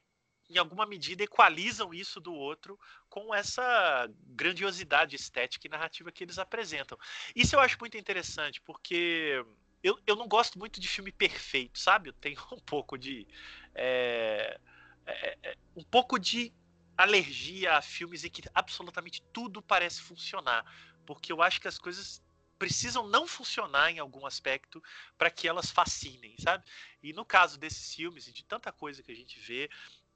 [0.50, 6.40] em alguma medida equalizam isso do outro com essa grandiosidade estética e narrativa que eles
[6.40, 6.98] apresentam.
[7.36, 9.44] Isso eu acho muito interessante porque
[9.84, 12.10] eu, eu não gosto muito de filme perfeito, sabe?
[12.10, 13.28] Eu tenho um pouco de
[13.76, 14.60] é,
[15.06, 16.52] é, é, um pouco de
[16.98, 20.66] alergia a filmes em que absolutamente tudo parece funcionar,
[21.06, 22.22] porque eu acho que as coisas
[22.60, 24.84] precisam não funcionar em algum aspecto
[25.18, 26.66] para que elas fascinem, sabe?
[27.02, 29.70] E no caso desses filmes e de tanta coisa que a gente vê,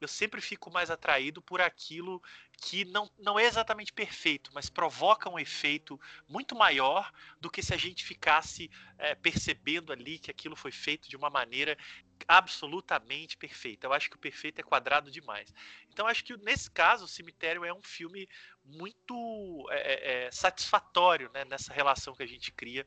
[0.03, 2.21] eu sempre fico mais atraído por aquilo
[2.57, 7.73] que não, não é exatamente perfeito, mas provoca um efeito muito maior do que se
[7.73, 11.77] a gente ficasse é, percebendo ali que aquilo foi feito de uma maneira
[12.27, 13.87] absolutamente perfeita.
[13.87, 15.53] Eu acho que o perfeito é quadrado demais.
[15.89, 18.29] Então, acho que nesse caso, o Cemitério é um filme
[18.63, 22.85] muito é, é, satisfatório né, nessa relação que a gente cria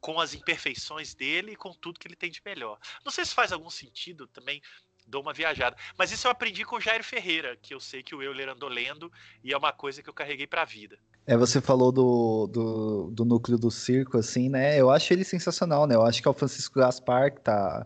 [0.00, 2.78] com as imperfeições dele e com tudo que ele tem de melhor.
[3.04, 4.62] Não sei se faz algum sentido também
[5.06, 5.76] dou uma viajada.
[5.96, 8.68] Mas isso eu aprendi com o Jair Ferreira, que eu sei que o Euler andou
[8.68, 9.10] lendo
[9.42, 10.98] e é uma coisa que eu carreguei para a vida.
[11.26, 14.80] É, você falou do, do, do, núcleo do circo, assim, né?
[14.80, 15.96] Eu acho ele sensacional, né?
[15.96, 17.84] Eu acho que é o Francisco Gaspar que tá,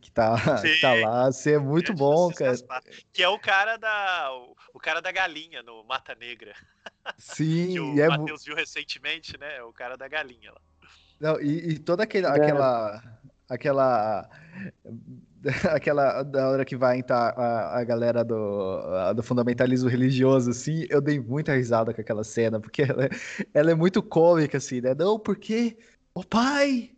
[0.00, 1.26] que tá, que tá lá.
[1.26, 2.52] Assim, é muito é bom, cara.
[2.52, 4.32] Gaspar, que é o cara da.
[4.32, 6.54] O, o, cara da galinha no Mata Negra.
[7.18, 9.58] Sim, que o é Matheus viu recentemente, né?
[9.58, 10.60] É o cara da galinha lá.
[11.20, 12.30] Não, e, e toda aquele, é.
[12.30, 13.02] aquela.
[15.70, 20.86] aquela da hora que vai entrar a, a galera do, a, do fundamentalismo religioso, assim,
[20.90, 23.10] eu dei muita risada com aquela cena, porque ela, é,
[23.54, 24.94] ela é muito cômica, assim, né?
[24.94, 25.78] Não, porque
[26.14, 26.90] o pai,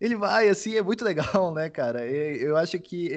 [0.00, 2.06] ele vai, assim, é muito legal, né, cara?
[2.06, 3.08] Eu acho que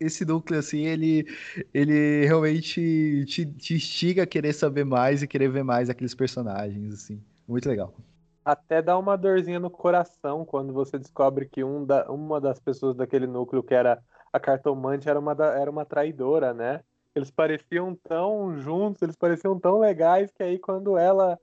[0.00, 1.26] esse núcleo, assim, ele,
[1.74, 6.94] ele realmente te, te instiga a querer saber mais e querer ver mais aqueles personagens,
[6.94, 7.20] assim.
[7.48, 7.92] Muito legal.
[8.44, 12.96] Até dá uma dorzinha no coração quando você descobre que um da, uma das pessoas
[12.96, 16.80] daquele núcleo que era a cartomante era uma, da, era uma traidora, né?
[17.14, 21.38] Eles pareciam tão juntos, eles pareciam tão legais que aí quando ela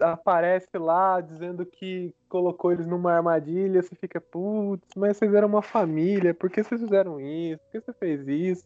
[0.00, 5.62] aparece lá dizendo que colocou eles numa armadilha, você fica, putz, mas vocês eram uma
[5.62, 7.62] família, por que vocês fizeram isso?
[7.64, 8.64] Por que você fez isso?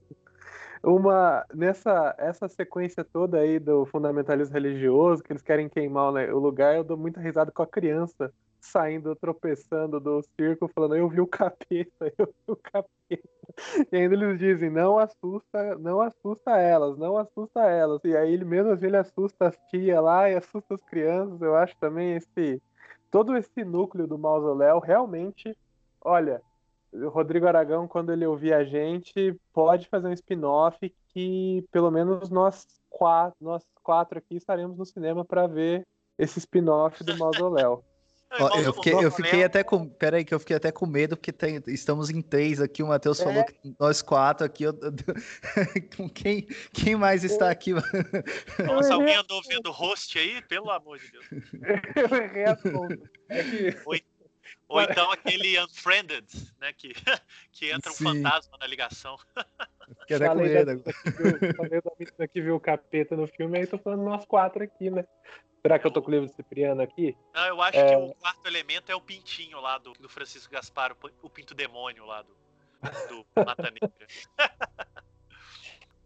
[0.87, 6.77] Uma, nessa essa sequência toda aí do fundamentalismo religioso, que eles querem queimar o lugar,
[6.77, 11.27] eu dou muita risada com a criança saindo, tropeçando do circo, falando, eu vi o
[11.27, 13.29] capeta, eu vi o capeta.
[13.91, 18.01] E ainda eles dizem, não assusta, não assusta elas, não assusta elas.
[18.05, 21.43] E aí ele mesmo assim, ele assusta as tias lá e assusta as crianças.
[21.43, 22.63] Eu acho também esse
[23.11, 25.57] todo esse núcleo do mausoléu realmente,
[26.01, 26.41] olha,
[26.93, 32.31] o Rodrigo Aragão, quando ele ouvir a gente, pode fazer um spin-off que pelo menos
[32.31, 35.87] nós quatro, nós quatro aqui estaremos no cinema para ver
[36.19, 37.85] esse spin-off do mausoléu.
[38.39, 39.89] Ó, eu, fiquei, eu fiquei até com.
[39.89, 42.83] Pera aí, que eu fiquei até com medo, porque tem, estamos em três aqui.
[42.83, 43.25] O Matheus é.
[43.25, 44.65] falou que nós quatro aqui.
[44.65, 44.75] Eu,
[45.99, 47.73] eu, quem, quem mais está aqui?
[47.73, 50.43] Nossa, alguém andou vendo host aí?
[50.43, 51.25] Pelo amor de Deus.
[51.95, 52.59] Eu errei a
[53.29, 53.77] é que...
[54.69, 56.27] ou, então aquele Unfriended,
[56.61, 56.73] né?
[56.73, 56.93] Que,
[57.53, 58.05] que entra um Sim.
[58.05, 59.19] fantasma na ligação.
[60.01, 60.83] Fiquei até com medo.
[61.57, 64.91] Falei da menina que viu o capeta no filme, aí tô falando nós quatro aqui,
[64.91, 65.05] né?
[65.63, 67.17] Será que eu tô com o livro de Cipriano aqui?
[67.35, 67.89] Não, eu acho é...
[67.89, 72.07] que o quarto elemento é o pintinho lá do, do Francisco Gaspar, o, pinto demônio
[72.07, 72.37] lá do,
[73.09, 73.91] do Mata Negra.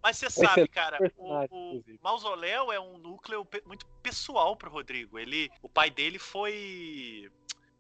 [0.02, 5.18] Mas você sabe, cara, o, o Mausoléu é um núcleo muito pessoal pro Rodrigo.
[5.18, 7.30] Ele, o pai dele foi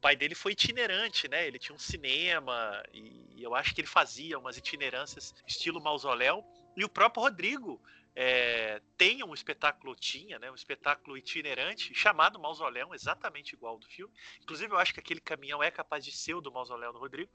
[0.00, 1.46] pai dele foi itinerante, né?
[1.46, 6.44] Ele tinha um cinema e eu acho que ele fazia umas itinerâncias estilo mausoléu.
[6.76, 7.80] E o próprio Rodrigo
[8.14, 13.86] é, tem um espetáculo, tinha, né, um espetáculo itinerante chamado Mausoléu, exatamente igual ao do
[13.86, 14.12] filme.
[14.42, 17.30] Inclusive, eu acho que aquele caminhão é capaz de ser o do Mausoléu do Rodrigo,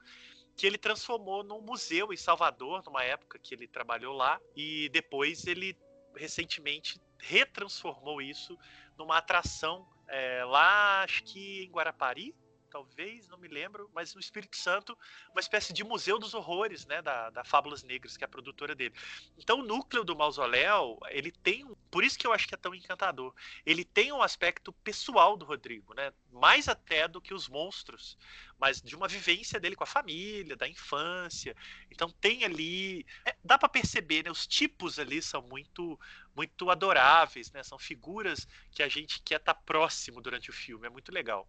[0.56, 5.46] que ele transformou num museu em Salvador, numa época que ele trabalhou lá, e depois
[5.46, 5.76] ele
[6.14, 8.58] recentemente retransformou isso
[8.96, 12.34] numa atração é, lá, acho que em Guarapari,
[12.76, 14.96] talvez, não me lembro, mas no Espírito Santo,
[15.30, 18.74] uma espécie de museu dos horrores, né, da, da Fábulas Negras, que é a produtora
[18.74, 18.94] dele.
[19.38, 22.74] Então, o núcleo do mausoléu, ele tem, por isso que eu acho que é tão
[22.74, 28.18] encantador, ele tem um aspecto pessoal do Rodrigo, né, mais até do que os monstros,
[28.58, 31.56] mas de uma vivência dele com a família, da infância.
[31.90, 35.98] Então, tem ali, é, dá para perceber, né, os tipos ali são muito
[36.34, 37.62] muito adoráveis, né?
[37.62, 41.48] São figuras que a gente quer estar tá próximo durante o filme, é muito legal.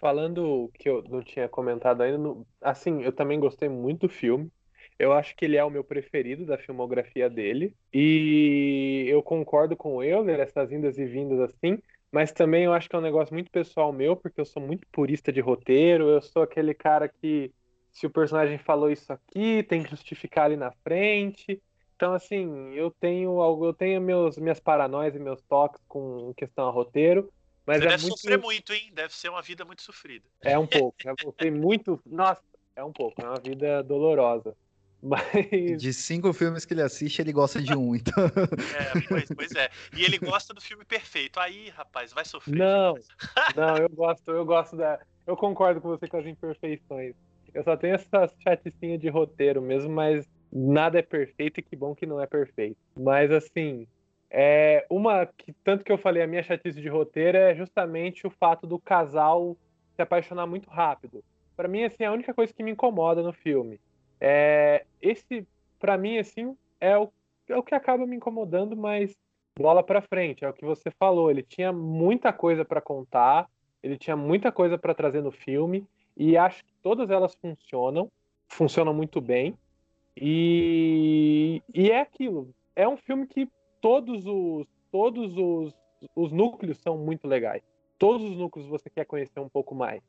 [0.00, 4.50] Falando que eu não tinha comentado ainda, no, assim, eu também gostei muito do filme.
[4.98, 7.74] Eu acho que ele é o meu preferido da filmografia dele.
[7.92, 11.78] E eu concordo com ele, essas indas e vindas assim.
[12.10, 14.86] Mas também eu acho que é um negócio muito pessoal meu, porque eu sou muito
[14.90, 16.08] purista de roteiro.
[16.08, 17.52] Eu sou aquele cara que,
[17.92, 21.62] se o personagem falou isso aqui, tem que justificar ali na frente.
[21.94, 26.66] Então, assim, eu tenho algo, eu tenho meus, minhas paranoias e meus toques com questão
[26.66, 27.30] a roteiro.
[27.66, 28.18] Mas Você é deve muito...
[28.18, 28.90] sofrer muito, hein?
[28.92, 30.24] Deve ser uma vida muito sofrida.
[30.42, 30.96] É um pouco.
[31.36, 32.00] Tem muito.
[32.06, 32.42] Nossa,
[32.74, 33.20] é um pouco.
[33.20, 34.56] É uma vida dolorosa.
[35.02, 35.80] Mas...
[35.80, 38.24] De cinco filmes que ele assiste, ele gosta de um, então.
[38.26, 39.70] É, pois, pois, é.
[39.96, 41.40] E ele gosta do filme perfeito.
[41.40, 42.58] Aí, rapaz, vai sofrer.
[42.58, 42.94] Não,
[43.56, 45.00] não, eu gosto, eu gosto da.
[45.26, 47.14] Eu concordo com você com as imperfeições.
[47.52, 51.94] Eu só tenho essa chaticinha de roteiro mesmo, mas nada é perfeito e que bom
[51.94, 52.76] que não é perfeito.
[52.96, 53.86] Mas assim,
[54.30, 58.30] é, uma que tanto que eu falei a minha chatice de roteiro é justamente o
[58.30, 59.56] fato do casal
[59.96, 61.24] se apaixonar muito rápido.
[61.56, 63.80] Para mim assim, é a única coisa que me incomoda no filme.
[64.20, 65.46] É, esse
[65.78, 67.12] para mim assim é o,
[67.48, 69.16] é o que acaba me incomodando, mas
[69.58, 73.48] bola para frente, é o que você falou, ele tinha muita coisa para contar,
[73.82, 78.10] ele tinha muita coisa para trazer no filme e acho que todas elas funcionam,
[78.48, 79.56] funcionam muito bem.
[80.16, 82.54] E, e é aquilo.
[82.76, 83.48] É um filme que
[83.80, 85.74] todos os todos os,
[86.14, 87.62] os núcleos são muito legais.
[87.98, 90.02] Todos os núcleos você quer conhecer um pouco mais.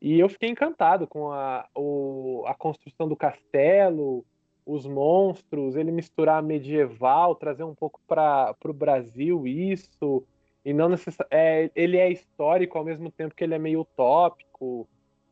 [0.00, 4.24] E eu fiquei encantado com a, o, a construção do castelo,
[4.64, 10.22] os monstros, ele misturar medieval, trazer um pouco para o Brasil isso,
[10.64, 11.34] e não necessariamente.
[11.34, 14.86] É, ele é histórico ao mesmo tempo que ele é meio utópico.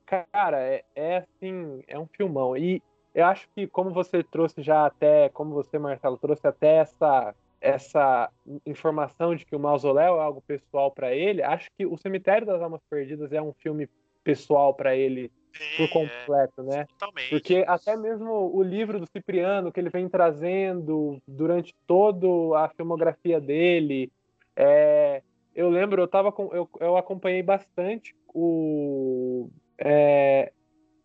[0.05, 2.57] Cara, é, é assim, é um filmão.
[2.57, 2.83] E
[3.15, 7.35] eu acho que, como você trouxe já até, como você, Marcelo, trouxe até essa
[7.67, 8.31] essa
[8.65, 12.63] informação de que o mausoléu é algo pessoal para ele, acho que o Cemitério das
[12.63, 13.89] Almas Perdidas é um filme
[14.23, 15.89] pessoal para ele Sim, por é.
[15.89, 16.87] completo, é, né?
[16.87, 17.31] Totalmente.
[17.31, 22.27] Porque até mesmo o livro do Cipriano que ele vem trazendo durante toda
[22.59, 24.13] a filmografia dele,
[24.55, 25.23] é,
[25.55, 29.49] eu lembro, eu tava com, eu, eu acompanhei bastante o
[29.79, 30.53] é,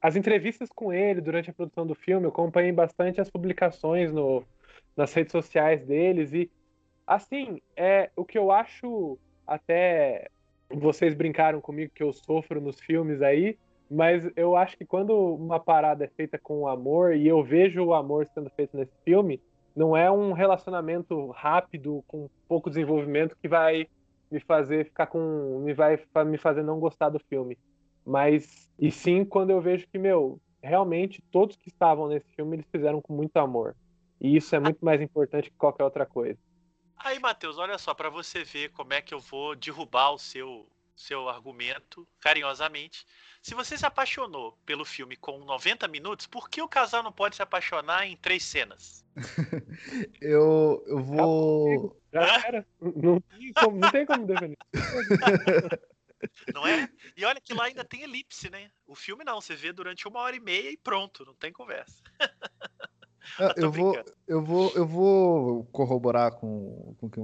[0.02, 4.44] as entrevistas com ele durante a produção do filme, eu acompanhei bastante as publicações no,
[4.96, 6.50] nas redes sociais deles e
[7.06, 10.30] assim, é o que eu acho até
[10.70, 13.58] vocês brincaram comigo que eu sofro nos filmes aí,
[13.90, 17.94] mas eu acho que quando uma parada é feita com amor e eu vejo o
[17.94, 19.42] amor sendo feito nesse filme,
[19.76, 23.88] não é um relacionamento rápido com pouco desenvolvimento que vai
[24.30, 27.58] me fazer ficar com me vai me fazer não gostar do filme.
[28.06, 32.68] Mas, e sim quando eu vejo que, meu, realmente todos que estavam nesse filme eles
[32.72, 33.76] fizeram com muito amor.
[34.22, 36.38] E isso é muito mais importante que qualquer outra coisa.
[36.96, 40.70] Aí, Matheus, olha só, para você ver como é que eu vou derrubar o seu,
[40.96, 43.04] seu argumento carinhosamente.
[43.42, 47.36] Se você se apaixonou pelo filme com 90 minutos, por que o casal não pode
[47.36, 49.04] se apaixonar em três cenas?
[50.22, 52.00] eu, eu vou.
[52.14, 52.68] Já era.
[52.80, 54.58] Não tem como, não tem como defender.
[56.54, 56.88] Não é?
[57.18, 58.70] E olha que lá ainda tem elipse, né?
[58.86, 62.00] O filme não, você vê durante uma hora e meia e pronto, não tem conversa.
[63.40, 67.20] Ah, eu, vou, eu, vou, eu vou corroborar com, com o que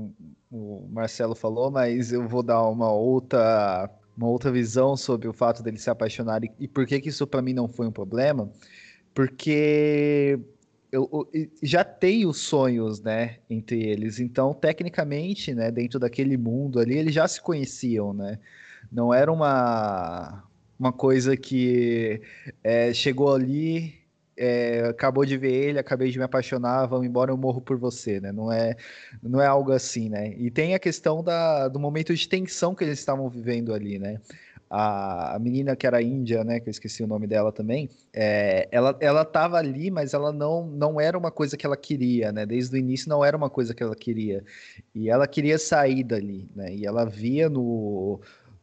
[0.51, 5.63] o Marcelo falou, mas eu vou dar uma outra, uma outra visão sobre o fato
[5.63, 8.49] dele se apaixonar e, e por que, que isso para mim não foi um problema.
[9.13, 10.39] Porque
[10.91, 14.19] eu, eu, já tem os sonhos, né, entre eles.
[14.19, 18.39] Então, tecnicamente, né, dentro daquele mundo ali, eles já se conheciam, né?
[18.91, 20.43] Não era uma,
[20.79, 22.21] uma coisa que
[22.63, 23.95] é, chegou ali,
[24.37, 28.21] é, acabou de ver ele, acabei de me apaixonar, vamos embora, eu morro por você,
[28.21, 28.31] né?
[28.31, 28.75] Não é,
[29.21, 30.33] não é algo assim, né?
[30.37, 34.21] E tem a questão da, do momento de tensão que eles estavam vivendo ali, né?
[34.69, 36.59] A, a menina que era índia, né?
[36.59, 37.89] Que eu esqueci o nome dela também.
[38.13, 42.31] É, ela, ela tava ali, mas ela não, não era uma coisa que ela queria,
[42.31, 42.45] né?
[42.45, 44.43] Desde o início não era uma coisa que ela queria.
[44.93, 46.75] E ela queria sair dali, né?
[46.75, 48.19] E ela via no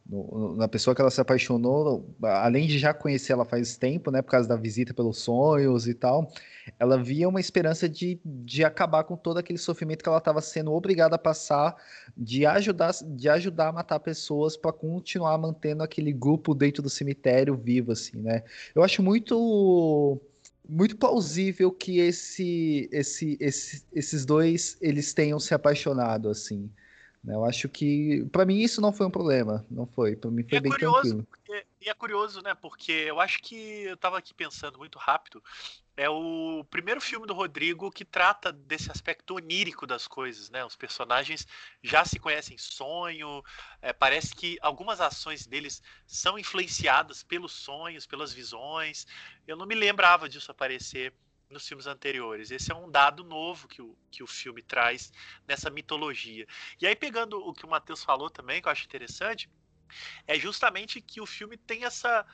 [0.07, 4.21] no, na pessoa que ela se apaixonou, além de já conhecer ela faz tempo, né,
[4.21, 6.31] por causa da visita pelos sonhos e tal,
[6.79, 10.71] ela via uma esperança de, de acabar com todo aquele sofrimento que ela estava sendo
[10.73, 11.75] obrigada a passar,
[12.15, 17.55] de ajudar, de ajudar a matar pessoas para continuar mantendo aquele grupo dentro do cemitério
[17.55, 18.43] vivo, assim, né?
[18.73, 20.21] Eu acho muito
[20.67, 26.71] muito plausível que esse, esse, esse, esses dois eles tenham se apaixonado, assim.
[27.25, 27.33] Né?
[27.33, 29.65] Eu acho que, para mim, isso não foi um problema.
[29.69, 30.15] Não foi.
[30.15, 31.27] Para mim, foi é bem curioso, tranquilo.
[31.29, 32.53] Porque, e é curioso, né?
[32.53, 35.43] Porque eu acho que eu estava aqui pensando muito rápido.
[35.97, 40.63] É o primeiro filme do Rodrigo que trata desse aspecto onírico das coisas, né?
[40.63, 41.47] Os personagens
[41.81, 43.41] já se conhecem sonho.
[43.81, 49.07] É, parece que algumas ações deles são influenciadas pelos sonhos, pelas visões.
[49.47, 51.11] Eu não me lembrava disso aparecer
[51.49, 52.51] nos filmes anteriores.
[52.51, 55.11] Esse é um dado novo que o, que o filme traz
[55.47, 56.47] nessa mitologia.
[56.79, 59.49] E aí, pegando o que o Matheus falou também, que eu acho interessante,
[60.27, 62.25] é justamente que o filme tem essa.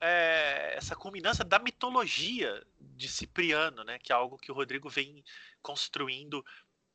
[0.00, 5.24] É, essa culminância da mitologia de Cipriano, né, que é algo que o Rodrigo vem
[5.60, 6.44] construindo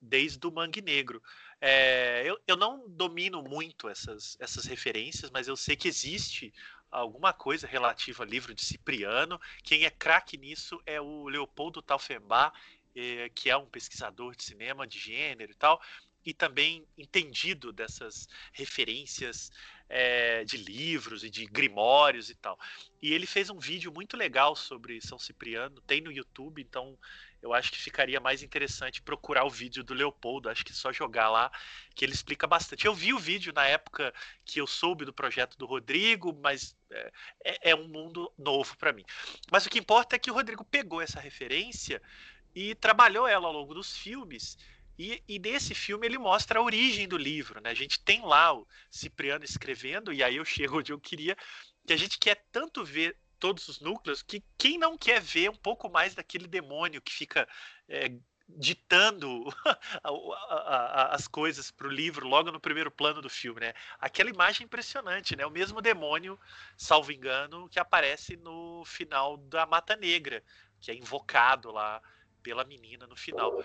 [0.01, 1.21] desde o Mangue Negro.
[1.59, 6.53] É, eu, eu não domino muito essas, essas referências, mas eu sei que existe
[6.93, 9.39] alguma coisa relativa ao livro de Cipriano.
[9.63, 12.55] Quem é craque nisso é o Leopoldo Taufenbach,
[12.95, 15.81] eh, que é um pesquisador de cinema, de gênero e tal,
[16.25, 19.51] e também entendido dessas referências
[19.89, 22.57] é, de livros e de grimórios e tal.
[23.01, 26.97] E ele fez um vídeo muito legal sobre São Cipriano, tem no YouTube, então
[27.43, 31.29] eu acho que ficaria mais interessante procurar o vídeo do Leopoldo, acho que só jogar
[31.29, 31.51] lá,
[31.93, 32.85] que ele explica bastante.
[32.85, 34.13] Eu vi o vídeo na época
[34.45, 37.11] que eu soube do projeto do Rodrigo, mas é,
[37.43, 39.03] é, é um mundo novo para mim.
[39.51, 42.01] Mas o que importa é que o Rodrigo pegou essa referência
[42.55, 44.57] e trabalhou ela ao longo dos filmes.
[44.97, 47.71] E, e, nesse filme ele mostra a origem do livro, né?
[47.71, 51.35] A gente tem lá o Cipriano escrevendo, e aí eu chego onde eu queria,
[51.85, 55.55] que a gente quer tanto ver todos os núcleos, que quem não quer ver um
[55.55, 57.45] pouco mais daquele demônio que fica
[57.89, 58.09] é,
[58.47, 59.43] ditando
[61.11, 63.73] as coisas para o livro logo no primeiro plano do filme, né?
[63.99, 65.45] Aquela imagem impressionante, né?
[65.45, 66.39] O mesmo demônio,
[66.77, 70.41] salvo engano, que aparece no final da Mata Negra,
[70.79, 72.01] que é invocado lá
[72.41, 73.61] pela menina no final.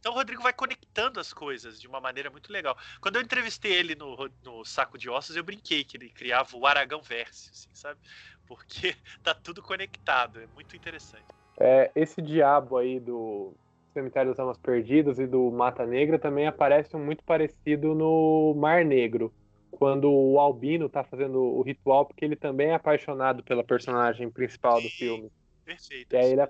[0.00, 2.76] Então o Rodrigo vai conectando as coisas de uma maneira muito legal.
[3.00, 6.66] Quando eu entrevistei ele no, no Saco de Ossos, eu brinquei que ele criava o
[6.66, 8.00] Aragão Verso, assim, sabe?
[8.46, 11.26] porque tá tudo conectado, é muito interessante.
[11.60, 13.52] É, esse diabo aí do
[13.92, 19.32] Cemitério das Almas Perdidas e do Mata Negra também aparece muito parecido no Mar Negro,
[19.70, 24.80] quando o Albino tá fazendo o ritual, porque ele também é apaixonado pela personagem principal
[24.80, 25.30] do filme.
[25.64, 26.14] Perfeito.
[26.14, 26.48] E aí ele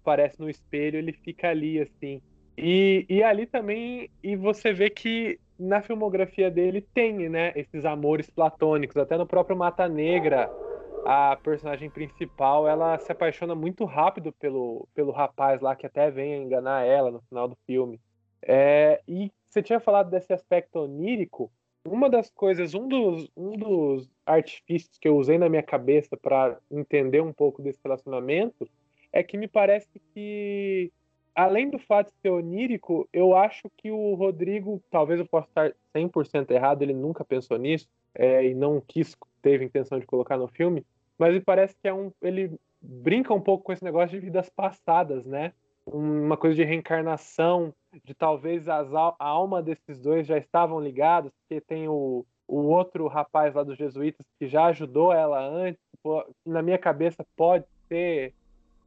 [0.00, 2.22] aparece no espelho, ele fica ali assim.
[2.56, 8.28] E, e ali também, e você vê que na filmografia dele tem, né, esses amores
[8.30, 8.96] platônicos.
[8.96, 10.50] Até no próprio Mata Negra,
[11.04, 16.42] a personagem principal, ela se apaixona muito rápido pelo, pelo rapaz lá que até vem
[16.42, 18.00] enganar ela no final do filme.
[18.42, 21.50] É, e você tinha falado desse aspecto onírico.
[21.86, 26.58] Uma das coisas, um dos, um dos artifícios que eu usei na minha cabeça para
[26.70, 28.68] entender um pouco desse relacionamento
[29.12, 30.90] é que me parece que
[31.34, 35.72] além do fato de ser onírico, eu acho que o Rodrigo, talvez eu possa estar
[35.94, 40.48] 100% errado, ele nunca pensou nisso é, e não quis, teve intenção de colocar no
[40.48, 40.84] filme,
[41.18, 44.48] mas me parece que é um, ele brinca um pouco com esse negócio de vidas
[44.48, 45.52] passadas, né?
[45.86, 47.74] Uma coisa de reencarnação,
[48.04, 53.06] de talvez as, a alma desses dois já estavam ligados, porque tem o, o outro
[53.06, 55.80] rapaz lá dos jesuítas que já ajudou ela antes.
[56.44, 58.34] Na minha cabeça pode ser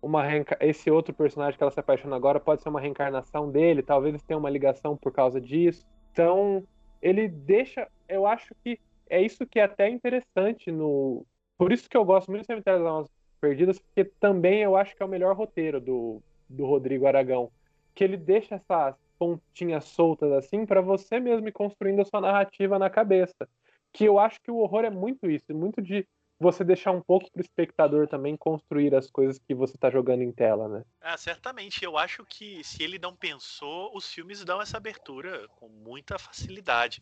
[0.08, 0.24] uma
[0.60, 4.24] esse outro personagem que ela se apaixona agora pode ser uma reencarnação dele, talvez eles
[4.24, 5.86] tenham uma ligação por causa disso.
[6.12, 6.64] Então,
[7.02, 8.80] ele deixa, eu acho que
[9.10, 11.26] é isso que é até interessante no
[11.58, 13.10] por isso que eu gosto muito do Cemitério das Almas
[13.42, 17.52] Perdidas, porque também eu acho que é o melhor roteiro do, do Rodrigo Aragão,
[17.96, 22.78] que ele deixa essas pontinhas soltas assim para você mesmo ir construindo a sua narrativa
[22.78, 23.48] na cabeça.
[23.92, 26.08] Que eu acho que o horror é muito isso, muito de
[26.40, 30.22] você deixar um pouco para o espectador também construir as coisas que você está jogando
[30.22, 30.84] em tela, né?
[31.02, 31.84] Ah, certamente.
[31.84, 37.02] Eu acho que se ele não pensou, os filmes dão essa abertura com muita facilidade.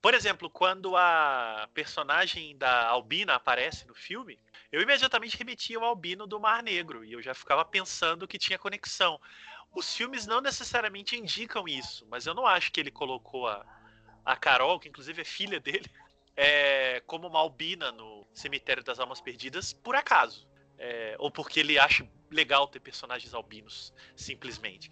[0.00, 4.38] Por exemplo, quando a personagem da Albina aparece no filme,
[4.70, 8.58] eu imediatamente remetia ao Albino do Mar Negro e eu já ficava pensando que tinha
[8.58, 9.20] conexão.
[9.74, 13.66] Os filmes não necessariamente indicam isso, mas eu não acho que ele colocou a,
[14.24, 15.86] a Carol, que inclusive é filha dele,
[16.36, 20.46] é, como uma albina no Cemitério das Almas Perdidas por acaso.
[20.78, 24.90] É, ou porque ele acha legal ter personagens albinos, simplesmente.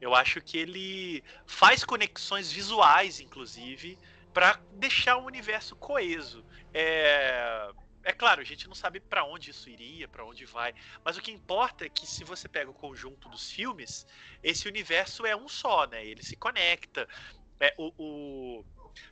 [0.00, 3.98] Eu acho que ele faz conexões visuais, inclusive,
[4.34, 6.44] para deixar o universo coeso.
[6.74, 7.70] É,
[8.04, 10.74] é claro, a gente não sabe para onde isso iria, para onde vai,
[11.04, 14.06] mas o que importa é que se você pega o conjunto dos filmes,
[14.42, 16.04] esse universo é um só, né?
[16.04, 17.08] Ele se conecta.
[17.60, 18.64] É, o, o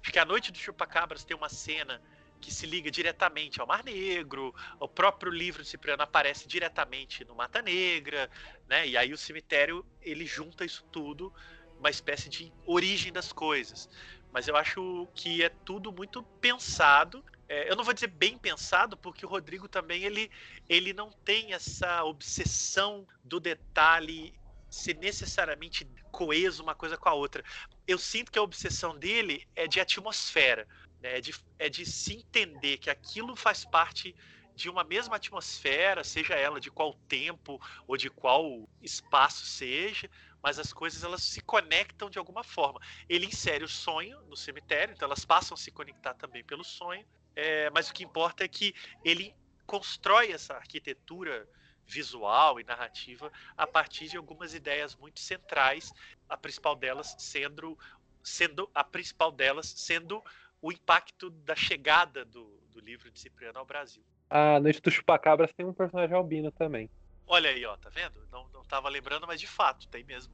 [0.02, 2.02] Acho que a Noite do Chupacabras tem uma cena
[2.40, 7.34] que se liga diretamente ao Mar Negro, o próprio livro de Cipriano aparece diretamente no
[7.34, 8.30] Mata Negra,
[8.68, 8.86] né?
[8.88, 11.32] E aí o cemitério ele junta isso tudo,
[11.78, 13.88] uma espécie de origem das coisas.
[14.32, 17.24] Mas eu acho que é tudo muito pensado.
[17.48, 20.30] É, eu não vou dizer bem pensado, porque o Rodrigo também ele,
[20.68, 24.32] ele não tem essa obsessão do detalhe
[24.70, 27.42] ser necessariamente coeso uma coisa com a outra.
[27.86, 30.66] Eu sinto que a obsessão dele é de atmosfera,
[31.00, 31.18] né?
[31.18, 34.14] é, de, é de se entender que aquilo faz parte
[34.54, 40.10] de uma mesma atmosfera, seja ela de qual tempo ou de qual espaço seja,
[40.42, 42.80] mas as coisas elas se conectam de alguma forma.
[43.08, 47.06] Ele insere o sonho no cemitério, então elas passam a se conectar também pelo sonho,
[47.34, 48.74] é, mas o que importa é que
[49.04, 49.34] ele
[49.66, 51.48] constrói essa arquitetura
[51.86, 55.92] visual e narrativa a partir de algumas ideias muito centrais,
[56.28, 57.78] a principal delas sendo,
[58.22, 60.22] sendo a principal delas sendo
[60.62, 64.04] o impacto da chegada do, do livro de Cipriano ao Brasil.
[64.28, 66.90] Ah, no do Chupacabras tem um personagem albino também.
[67.26, 68.26] Olha aí, ó, tá vendo?
[68.30, 70.32] Não, não tava lembrando, mas de fato, tem mesmo.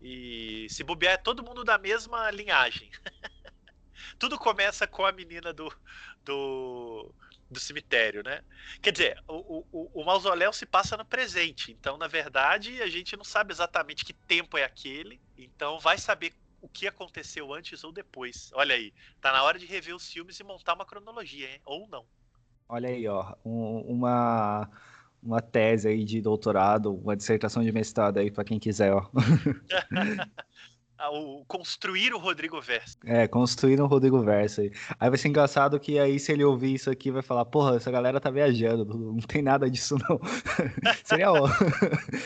[0.00, 2.90] E se bobear é todo mundo da mesma linhagem.
[4.18, 5.70] Tudo começa com a menina do,
[6.24, 7.14] do
[7.50, 8.42] do cemitério, né?
[8.80, 13.16] Quer dizer, o, o, o, mausoléu se passa no presente, então, na verdade, a gente
[13.16, 17.92] não sabe exatamente que tempo é aquele, então vai saber o que aconteceu antes ou
[17.92, 18.50] depois.
[18.54, 21.60] Olha aí, tá na hora de rever os filmes e montar uma cronologia, hein?
[21.64, 22.04] ou não.
[22.68, 24.70] Olha aí, ó, um, uma
[25.22, 29.06] uma tese aí de doutorado, uma dissertação de mestrado aí para quem quiser, ó.
[31.08, 32.98] o construir o Rodrigo Verso.
[33.04, 34.72] É, construir o Rodrigo Verso aí.
[34.98, 37.90] Aí vai ser engraçado que aí se ele ouvir isso aqui vai falar, porra, essa
[37.90, 40.20] galera tá viajando, não tem nada disso não.
[41.04, 41.48] Seria ó.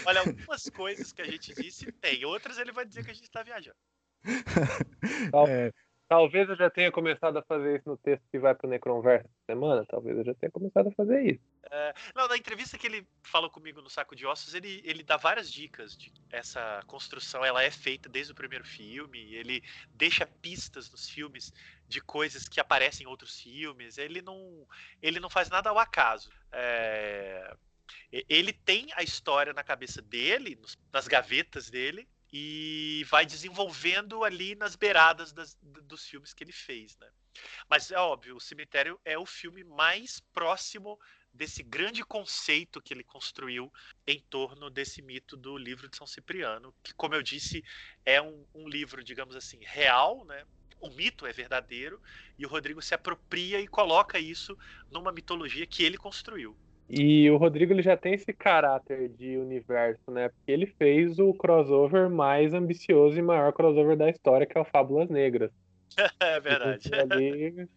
[0.06, 3.30] Olha, algumas coisas que a gente disse tem, outras ele vai dizer que a gente
[3.30, 3.76] tá viajando.
[5.48, 5.72] É,
[6.06, 9.86] Talvez eu já tenha começado a fazer isso no texto que vai pro Necronverso semana.
[9.88, 11.40] Talvez eu já tenha começado a fazer isso.
[11.70, 15.16] É, não, na entrevista que ele falou comigo no Saco de Ossos, ele, ele dá
[15.16, 17.42] várias dicas de essa construção.
[17.42, 19.34] Ela é feita desde o primeiro filme.
[19.34, 19.62] Ele
[19.94, 21.52] deixa pistas nos filmes
[21.88, 23.96] de coisas que aparecem em outros filmes.
[23.96, 24.66] Ele não,
[25.00, 26.30] ele não faz nada ao acaso.
[26.52, 27.56] É,
[28.28, 30.60] ele tem a história na cabeça dele,
[30.92, 32.06] nas gavetas dele,
[32.36, 37.08] e vai desenvolvendo ali nas beiradas das, dos filmes que ele fez, né?
[37.70, 40.98] Mas é óbvio, o Cemitério é o filme mais próximo
[41.32, 43.72] desse grande conceito que ele construiu
[44.04, 47.62] em torno desse mito do livro de São Cipriano, que, como eu disse,
[48.04, 50.44] é um, um livro, digamos assim, real, né?
[50.80, 52.02] o mito é verdadeiro
[52.36, 54.58] e o Rodrigo se apropria e coloca isso
[54.90, 56.56] numa mitologia que ele construiu.
[56.88, 60.28] E o Rodrigo ele já tem esse caráter de universo, né?
[60.28, 64.64] Porque ele fez o crossover mais ambicioso e maior crossover da história, que é o
[64.64, 65.50] Fábulas Negras.
[66.20, 66.90] é verdade.
[66.94, 67.68] Ali...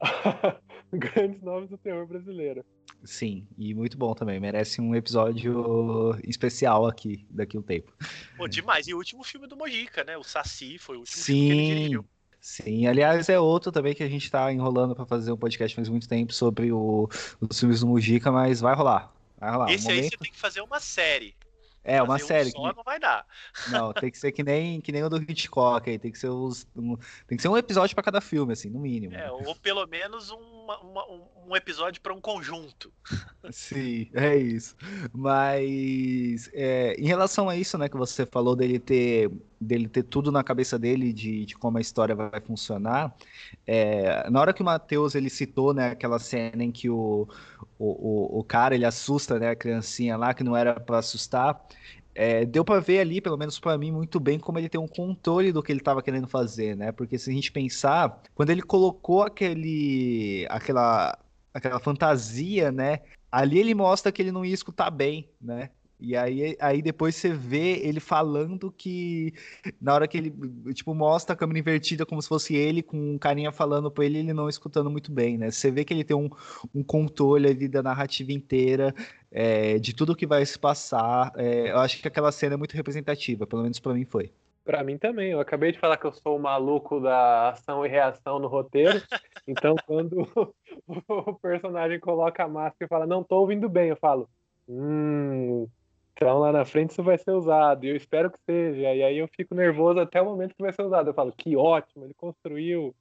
[0.92, 2.64] Grandes nomes do terror brasileiro.
[3.04, 4.40] Sim, e muito bom também.
[4.40, 7.92] Merece um episódio especial aqui, daqui a um tempo.
[8.36, 8.88] Pô, demais.
[8.88, 10.16] E o último filme do Mojica, né?
[10.16, 11.32] O Saci foi o último Sim.
[11.34, 12.04] filme que ele dirigiu.
[12.46, 15.88] Sim, aliás, é outro também que a gente tá enrolando para fazer um podcast faz
[15.88, 17.08] muito tempo sobre o,
[17.40, 19.12] os filmes do Mujica, mas vai rolar.
[19.36, 19.72] Vai rolar.
[19.72, 20.12] Esse um aí momento...
[20.12, 21.34] você tem que fazer uma série.
[21.82, 22.48] É, uma Fazer série.
[22.50, 22.76] Um só que...
[22.76, 23.24] não vai dar.
[23.68, 26.28] Não, tem que ser que nem, que nem o do Hitchcock aí, tem que ser
[26.28, 26.96] os, um,
[27.28, 29.14] tem que ser um episódio para cada filme, assim, no mínimo.
[29.14, 31.04] É, ou pelo menos uma, uma,
[31.46, 32.92] um episódio para um conjunto.
[33.52, 34.76] Sim, é isso.
[35.12, 39.30] Mas é, em relação a isso, né, que você falou dele ter,
[39.60, 43.14] dele ter tudo na cabeça dele de, de como a história vai funcionar,
[43.66, 47.28] é, na hora que o Matheus ele citou, né, aquela cena em que o,
[47.78, 51.60] o, o, cara ele assusta, né, a criancinha lá que não era para assustar,
[52.16, 54.88] é, deu para ver ali, pelo menos para mim, muito bem como ele tem um
[54.88, 56.90] controle do que ele estava querendo fazer, né?
[56.90, 61.18] Porque se a gente pensar, quando ele colocou aquele, aquela,
[61.52, 63.00] aquela fantasia, né?
[63.30, 65.68] Ali ele mostra que ele não ia escutar bem, né?
[65.98, 69.32] E aí, aí depois você vê ele falando que
[69.80, 70.32] na hora que ele
[70.74, 74.18] tipo mostra a câmera invertida como se fosse ele com um carinha falando para ele,
[74.18, 75.50] ele não escutando muito bem, né?
[75.50, 76.28] Você vê que ele tem um,
[76.74, 78.94] um controle ali da narrativa inteira,
[79.30, 81.32] é, de tudo que vai se passar.
[81.36, 84.30] É, eu acho que aquela cena é muito representativa, pelo menos para mim foi.
[84.66, 85.30] Para mim também.
[85.30, 89.00] Eu acabei de falar que eu sou o maluco da ação e reação no roteiro.
[89.48, 90.26] Então, quando
[91.08, 94.28] o personagem coloca a máscara e fala, não tô ouvindo bem, eu falo,
[94.68, 95.68] hum,
[96.16, 98.94] então lá na frente isso vai ser usado, e eu espero que seja.
[98.94, 101.10] E aí eu fico nervoso até o momento que vai ser usado.
[101.10, 102.94] Eu falo, que ótimo, ele construiu.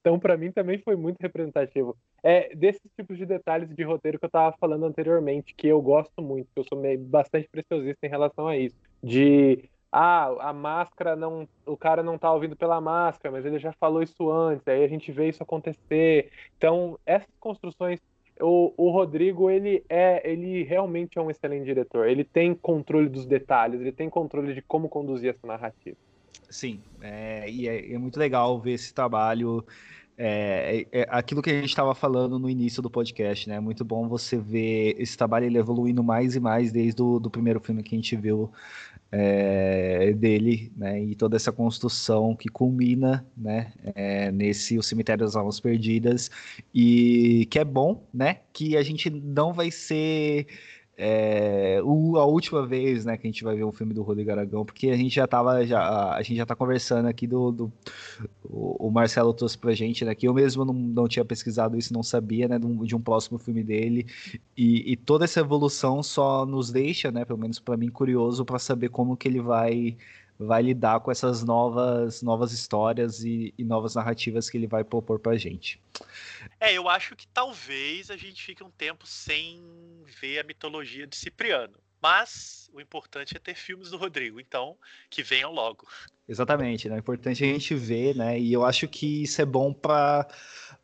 [0.00, 1.94] Então, para mim também foi muito representativo.
[2.22, 6.22] É desses tipos de detalhes de roteiro que eu estava falando anteriormente, que eu gosto
[6.22, 8.76] muito, que eu sou meio, bastante preciosista em relação a isso.
[9.02, 13.72] De ah, a máscara não, o cara não tá ouvindo pela máscara, mas ele já
[13.74, 16.30] falou isso antes, aí a gente vê isso acontecer.
[16.56, 18.00] Então, essas construções
[18.40, 22.08] o, o Rodrigo, ele é, ele realmente é um excelente diretor.
[22.08, 25.96] Ele tem controle dos detalhes, ele tem controle de como conduzir essa narrativa.
[26.48, 29.64] Sim, é, e é, é muito legal ver esse trabalho.
[30.22, 33.54] É, é, é aquilo que a gente estava falando no início do podcast, né?
[33.54, 37.30] É muito bom você ver esse trabalho ele evoluindo mais e mais desde o do
[37.30, 38.52] primeiro filme que a gente viu
[39.10, 41.02] é, dele, né?
[41.02, 43.72] E toda essa construção que culmina, né?
[43.94, 46.30] É, nesse O Cemitério das Almas Perdidas
[46.74, 48.40] e que é bom, né?
[48.52, 50.46] Que a gente não vai ser
[51.02, 54.30] é, o, a última vez, né, que a gente vai ver um filme do Rodrigo
[54.30, 57.72] Aragão, porque a gente já tava, já, a gente já tá conversando aqui do, do
[58.44, 61.94] o, o, Marcelo trouxe pra gente, né, que eu mesmo não, não tinha pesquisado isso,
[61.94, 64.06] não sabia, né, de um, de um próximo filme dele,
[64.54, 68.58] e, e, toda essa evolução só nos deixa, né, pelo menos para mim, curioso para
[68.58, 69.96] saber como que ele vai
[70.38, 75.18] vai lidar com essas novas novas histórias e, e novas narrativas que ele vai propor
[75.18, 75.78] pra gente.
[76.60, 79.62] É, eu acho que talvez a gente fique um tempo sem
[80.20, 81.78] ver a mitologia de Cipriano.
[82.02, 84.76] Mas o importante é ter filmes do Rodrigo, então
[85.08, 85.86] que venham logo.
[86.28, 86.96] Exatamente, né?
[86.96, 88.38] É importante a gente ver, né?
[88.38, 90.26] E eu acho que isso é bom para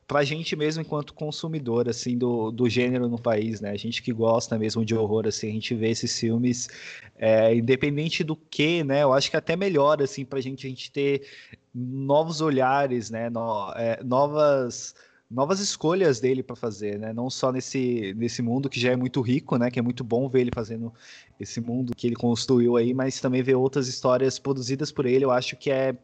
[0.07, 3.71] pra gente mesmo enquanto consumidor, assim, do, do gênero no país, né?
[3.71, 6.69] A gente que gosta mesmo de horror, assim, a gente vê esses filmes,
[7.17, 9.03] é, independente do que, né?
[9.03, 11.29] Eu acho que até melhor, assim, pra gente, a gente ter
[11.75, 13.29] novos olhares, né?
[13.29, 14.95] No, é, novas
[15.31, 17.13] novas escolhas dele para fazer, né?
[17.13, 19.71] Não só nesse, nesse mundo que já é muito rico, né?
[19.71, 20.93] Que é muito bom ver ele fazendo
[21.39, 25.31] esse mundo que ele construiu aí, mas também ver outras histórias produzidas por ele, eu
[25.31, 25.97] acho que é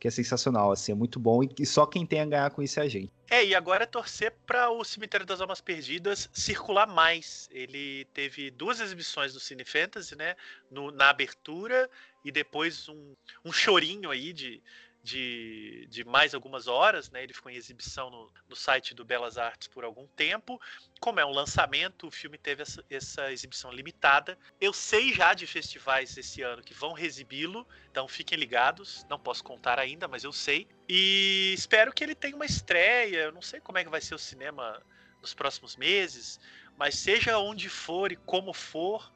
[0.00, 2.80] que é sensacional, assim, é muito bom e só quem tem a ganhar com isso
[2.80, 3.12] é a gente.
[3.28, 7.50] É, e agora é torcer para o Cemitério das Almas Perdidas circular mais.
[7.52, 10.36] Ele teve duas exibições do Cine Fantasy, né,
[10.70, 11.88] no, na abertura
[12.24, 13.14] e depois um,
[13.44, 14.62] um chorinho aí de,
[15.02, 17.22] de, de mais algumas horas, né?
[17.22, 20.60] Ele ficou em exibição no, no site do Belas Artes por algum tempo.
[21.00, 24.38] Como é um lançamento, o filme teve essa, essa exibição limitada.
[24.60, 29.06] Eu sei já de festivais esse ano que vão exibi-lo, então fiquem ligados.
[29.08, 30.68] Não posso contar ainda, mas eu sei.
[30.88, 33.22] E espero que ele tenha uma estreia.
[33.22, 34.82] Eu não sei como é que vai ser o cinema
[35.22, 36.38] nos próximos meses,
[36.76, 39.12] mas seja onde for e como for,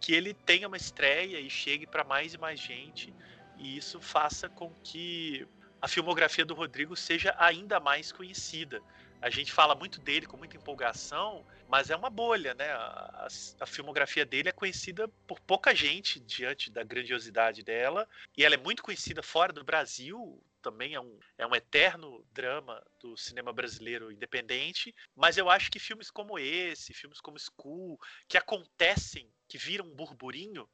[0.00, 3.12] que ele tenha uma estreia e chegue para mais e mais gente
[3.58, 5.46] e isso faça com que
[5.80, 8.82] a filmografia do Rodrigo seja ainda mais conhecida.
[9.20, 12.70] A gente fala muito dele com muita empolgação, mas é uma bolha, né?
[12.70, 13.28] A,
[13.60, 18.58] a, filmografia dele é conhecida por pouca gente diante da grandiosidade dela, e ela é
[18.58, 24.12] muito conhecida fora do Brasil, também é um, é um eterno drama do cinema brasileiro
[24.12, 27.98] independente, mas eu acho que filmes como esse, filmes como School,
[28.28, 30.68] que acontecem, que viram um burburinho,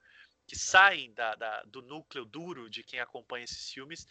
[0.46, 4.06] que saem da, da, do núcleo duro de quem acompanha esses filmes,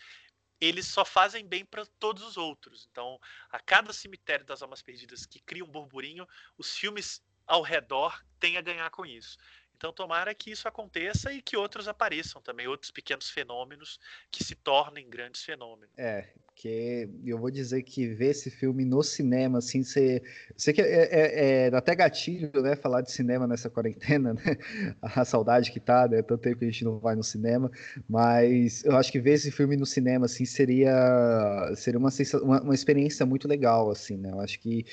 [0.60, 2.88] eles só fazem bem para todos os outros.
[2.90, 3.20] Então,
[3.50, 6.28] a cada cemitério das almas perdidas que cria um burburinho,
[6.58, 9.38] os filmes ao redor têm a ganhar com isso.
[9.84, 14.00] Então, tomara que isso aconteça e que outros apareçam também, outros pequenos fenômenos
[14.32, 15.90] que se tornem grandes fenômenos.
[15.98, 20.22] É, porque eu vou dizer que ver esse filme no cinema, assim, você.
[20.56, 22.76] Sei que é, é, é, até gatilho, né?
[22.76, 24.58] Falar de cinema nessa quarentena, né?
[25.02, 26.22] A saudade que tá, né?
[26.22, 27.70] Tanto tempo que a gente não vai no cinema.
[28.08, 32.10] Mas eu acho que ver esse filme no cinema, assim, seria, seria uma,
[32.44, 34.30] uma, uma experiência muito legal, assim, né?
[34.32, 34.86] Eu acho que,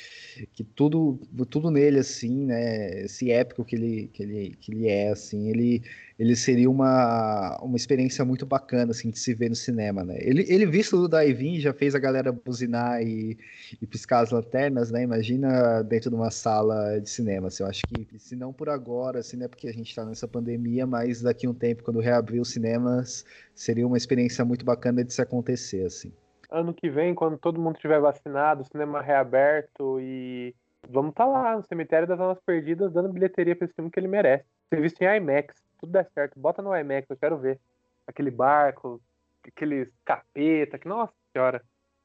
[0.53, 3.03] que tudo, tudo nele, assim, né?
[3.05, 5.83] Esse épico que ele, que ele, que ele é, assim, ele
[6.21, 10.19] ele seria uma, uma experiência muito bacana, assim, de se ver no cinema, né?
[10.21, 13.39] Ele, ele visto do Daivin, já fez a galera buzinar e,
[13.81, 15.03] e piscar as lanternas, né?
[15.03, 19.21] Imagina dentro de uma sala de cinema, assim, eu acho que, se não por agora,
[19.21, 19.49] assim, né?
[19.49, 23.25] Porque a gente tá nessa pandemia, mas daqui a um tempo, quando reabrir os cinemas,
[23.55, 26.13] seria uma experiência muito bacana de se acontecer, assim.
[26.51, 30.55] Ano que vem, quando todo mundo estiver vacinado, o cinema reaberto e
[30.87, 33.99] vamos estar tá lá no cemitério das almas perdidas dando bilheteria para esse filme que
[33.99, 34.45] ele merece.
[34.71, 37.59] Ser visto em IMAX tudo der certo, bota no IMAX, eu quero ver.
[38.07, 39.01] Aquele barco,
[39.47, 41.65] aqueles capeta, que nossa senhora.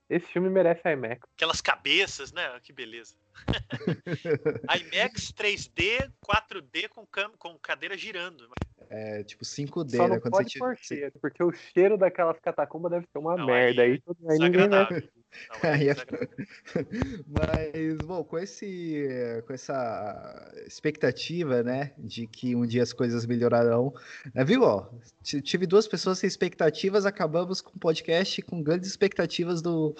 [0.09, 1.27] Esse filme merece IMAX.
[1.35, 2.59] Aquelas cabeças, né?
[2.61, 3.15] Que beleza.
[4.77, 8.49] IMAX 3D, 4D com, cam com cadeira girando.
[8.89, 10.19] É, tipo 5D, Só né?
[10.19, 13.81] Quando pode você por cheiro, porque o cheiro daquelas catacumbas deve ser uma não, merda.
[13.81, 14.89] Aí, aí, aí ninguém vai...
[14.89, 15.95] Não, é
[17.27, 19.05] Mas, bom, com, esse,
[19.45, 23.93] com essa expectativa, né, de que um dia as coisas melhorarão,
[24.33, 24.87] né, viu, ó,
[25.21, 29.95] tive duas pessoas sem expectativas, acabamos com o podcast com grandes expectativas do,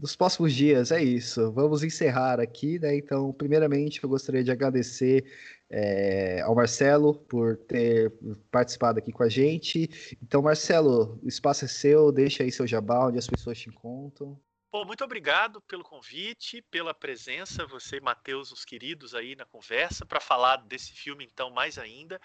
[0.00, 1.52] dos próximos dias, é isso.
[1.52, 5.24] Vamos encerrar aqui, né, então, primeiramente, eu gostaria de agradecer
[5.68, 8.12] é, ao Marcelo por ter
[8.50, 10.16] participado aqui com a gente.
[10.22, 14.40] Então, Marcelo, o espaço é seu, deixa aí seu jabá, onde as pessoas te encontram.
[14.72, 20.06] Pô, muito obrigado pelo convite, pela presença, você e Matheus, os queridos aí na conversa,
[20.06, 22.20] para falar desse filme, então, mais ainda.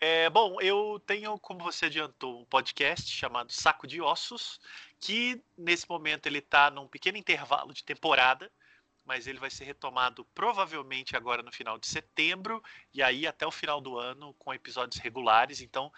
[0.00, 4.60] É, bom, eu tenho, como você adiantou, um podcast chamado Saco de Ossos,
[5.00, 8.50] que nesse momento ele está num pequeno intervalo de temporada
[9.04, 12.62] mas ele vai ser retomado provavelmente agora no final de setembro
[12.92, 15.60] e aí até o final do ano com episódios regulares.
[15.60, 15.92] Então,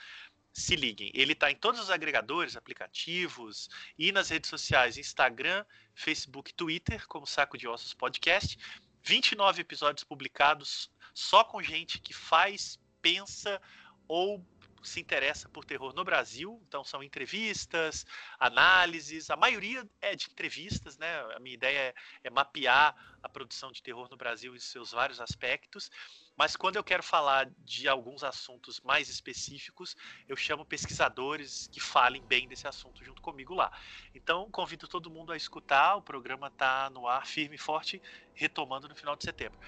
[0.52, 1.10] se liguem.
[1.14, 3.68] Ele está em todos os agregadores, aplicativos
[3.98, 5.64] e nas redes sociais: Instagram,
[5.94, 8.58] Facebook, Twitter, como Saco de Ossos Podcast.
[9.02, 13.62] 29 episódios publicados só com gente que faz, pensa
[14.08, 14.44] ou
[14.82, 16.60] se interessa por terror no Brasil.
[16.66, 18.04] Então são entrevistas,
[18.38, 21.20] análises, a maioria é de entrevistas, né?
[21.34, 21.94] A minha ideia é,
[22.24, 25.88] é mapear a produção de terror no Brasil em seus vários aspectos.
[26.36, 29.96] Mas quando eu quero falar de alguns assuntos mais específicos,
[30.28, 33.72] eu chamo pesquisadores que falem bem desse assunto junto comigo lá.
[34.14, 35.96] Então, convido todo mundo a escutar.
[35.96, 38.02] O programa está no ar firme e forte,
[38.34, 39.58] retomando no final de setembro.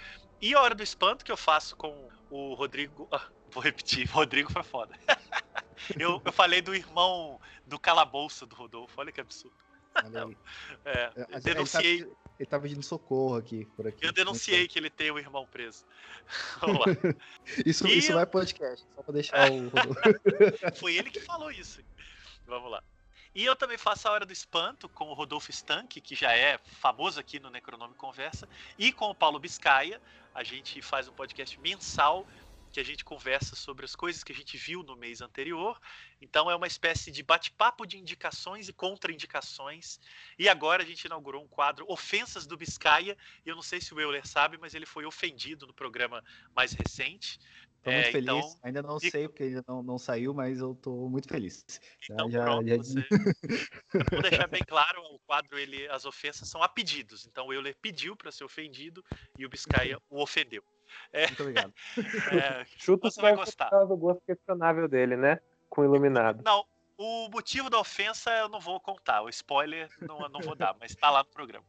[0.40, 3.08] E a Hora do Espanto, que eu faço com o Rodrigo.
[3.10, 4.94] Ah, vou repetir, Rodrigo foi foda.
[5.98, 9.56] eu, eu falei do irmão do calabouço do Rodolfo, olha que absurdo.
[10.84, 12.06] É, eu denunciei.
[12.38, 14.06] Ele tá pedindo socorro aqui por aqui.
[14.06, 15.84] Eu denunciei que ele tem um irmão preso.
[16.60, 16.86] Vamos lá.
[17.66, 18.16] isso, isso eu...
[18.16, 19.70] vai podcast, só pra deixar o.
[20.78, 21.80] Foi ele que falou isso.
[22.46, 22.82] Vamos lá.
[23.34, 26.58] E eu também faço a Hora do Espanto com o Rodolfo Stank, que já é
[26.80, 30.00] famoso aqui no Necronome Conversa, e com o Paulo Biscaia.
[30.34, 32.26] A gente faz um podcast mensal
[32.68, 35.80] que a gente conversa sobre as coisas que a gente viu no mês anterior.
[36.20, 39.98] Então é uma espécie de bate-papo de indicações e contraindicações.
[40.38, 43.16] E agora a gente inaugurou um quadro Ofensas do Biscaia.
[43.44, 46.22] E eu não sei se o Euler sabe, mas ele foi ofendido no programa
[46.54, 47.38] mais recente.
[47.78, 48.28] Estou muito é, feliz.
[48.28, 49.12] Então, ainda não fico...
[49.12, 51.64] sei porque ainda não, não saiu, mas eu estou muito feliz.
[52.10, 52.76] Então, já, pronto, já...
[52.76, 53.06] Você...
[54.12, 57.26] Vou deixar bem claro, o quadro, ele, as ofensas são a pedidos.
[57.26, 59.04] Então o Euler pediu para ser ofendido
[59.38, 60.62] e o Biscaia o ofendeu.
[61.12, 61.72] É, Muito obrigado.
[62.32, 63.68] É, Chuta você vai gostar.
[63.70, 65.40] do gosto questionável dele, né?
[65.68, 66.42] Com iluminado.
[66.42, 66.64] Não,
[66.96, 69.22] o motivo da ofensa eu não vou contar.
[69.22, 71.64] O spoiler não, não vou dar, mas está lá no programa.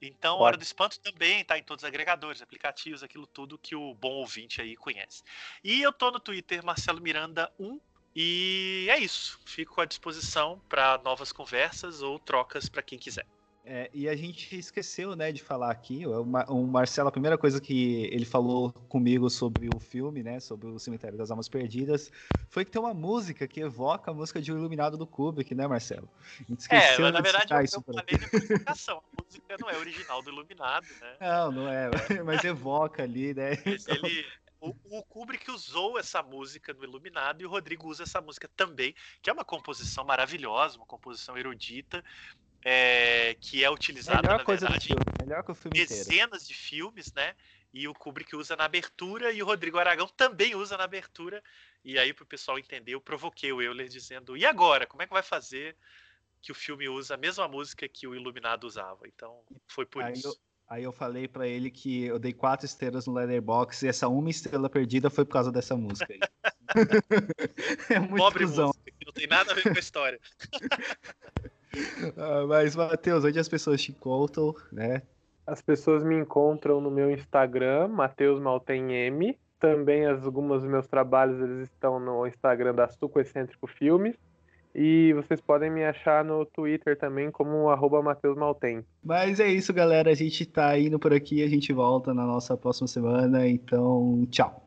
[0.00, 0.38] Então.
[0.38, 4.12] Hora do Espanto também está em todos os agregadores, aplicativos, aquilo tudo que o bom
[4.12, 5.22] ouvinte aí conhece.
[5.64, 7.80] E eu tô no Twitter, Marcelo Miranda 1.
[8.14, 9.38] E é isso.
[9.44, 13.26] Fico à disposição para novas conversas ou trocas para quem quiser.
[13.68, 16.06] É, e a gente esqueceu, né, de falar aqui.
[16.06, 20.68] O, o Marcelo, a primeira coisa que ele falou comigo sobre o filme, né, sobre
[20.68, 22.12] o Cemitério das Almas Perdidas,
[22.48, 25.66] foi que tem uma música que evoca a música de O Iluminado do Kubrick, né,
[25.66, 26.08] Marcelo?
[26.38, 28.98] A gente esqueceu é, na verdade eu, isso eu falei de evocação.
[28.98, 31.16] A música não é original do Iluminado, né?
[31.20, 31.90] Não, não é,
[32.24, 33.58] mas evoca ali, né?
[33.66, 34.24] Mas ele,
[34.60, 38.94] o, o, Kubrick usou essa música no Iluminado e o Rodrigo usa essa música também,
[39.20, 42.04] que é uma composição maravilhosa, uma composição erudita,
[42.68, 44.88] é, que é utilizada, melhor na verdade,
[45.54, 46.44] filme dezenas inteiro.
[46.48, 47.36] de filmes, né?
[47.72, 51.40] E o Kubrick usa na abertura e o Rodrigo Aragão também usa na abertura.
[51.84, 54.84] E aí, para o pessoal entender, eu provoquei o Euler dizendo: e agora?
[54.84, 55.76] Como é que vai fazer
[56.42, 59.06] que o filme usa a mesma música que o Iluminado usava?
[59.06, 60.26] Então, foi por aí isso.
[60.26, 60.34] Eu...
[60.68, 64.28] Aí eu falei para ele que eu dei quatro estrelas no Letterboxd e essa uma
[64.28, 66.12] estrela perdida foi por causa dessa música
[67.88, 70.18] é muito Pobre música, que não tem nada a ver com a história.
[72.16, 75.02] ah, mas, Matheus, onde as pessoas te encontram, né?
[75.46, 79.38] As pessoas me encontram no meu Instagram, Matheus Maltem M.
[79.60, 84.16] Também algumas dos meus trabalhos eles estão no Instagram da Suco Excêntrico Filmes.
[84.74, 88.84] E vocês podem me achar no Twitter também como arroba Matheus Maltem.
[89.02, 90.10] Mas é isso, galera.
[90.10, 91.42] A gente tá indo por aqui.
[91.42, 93.48] A gente volta na nossa próxima semana.
[93.48, 94.65] Então, tchau.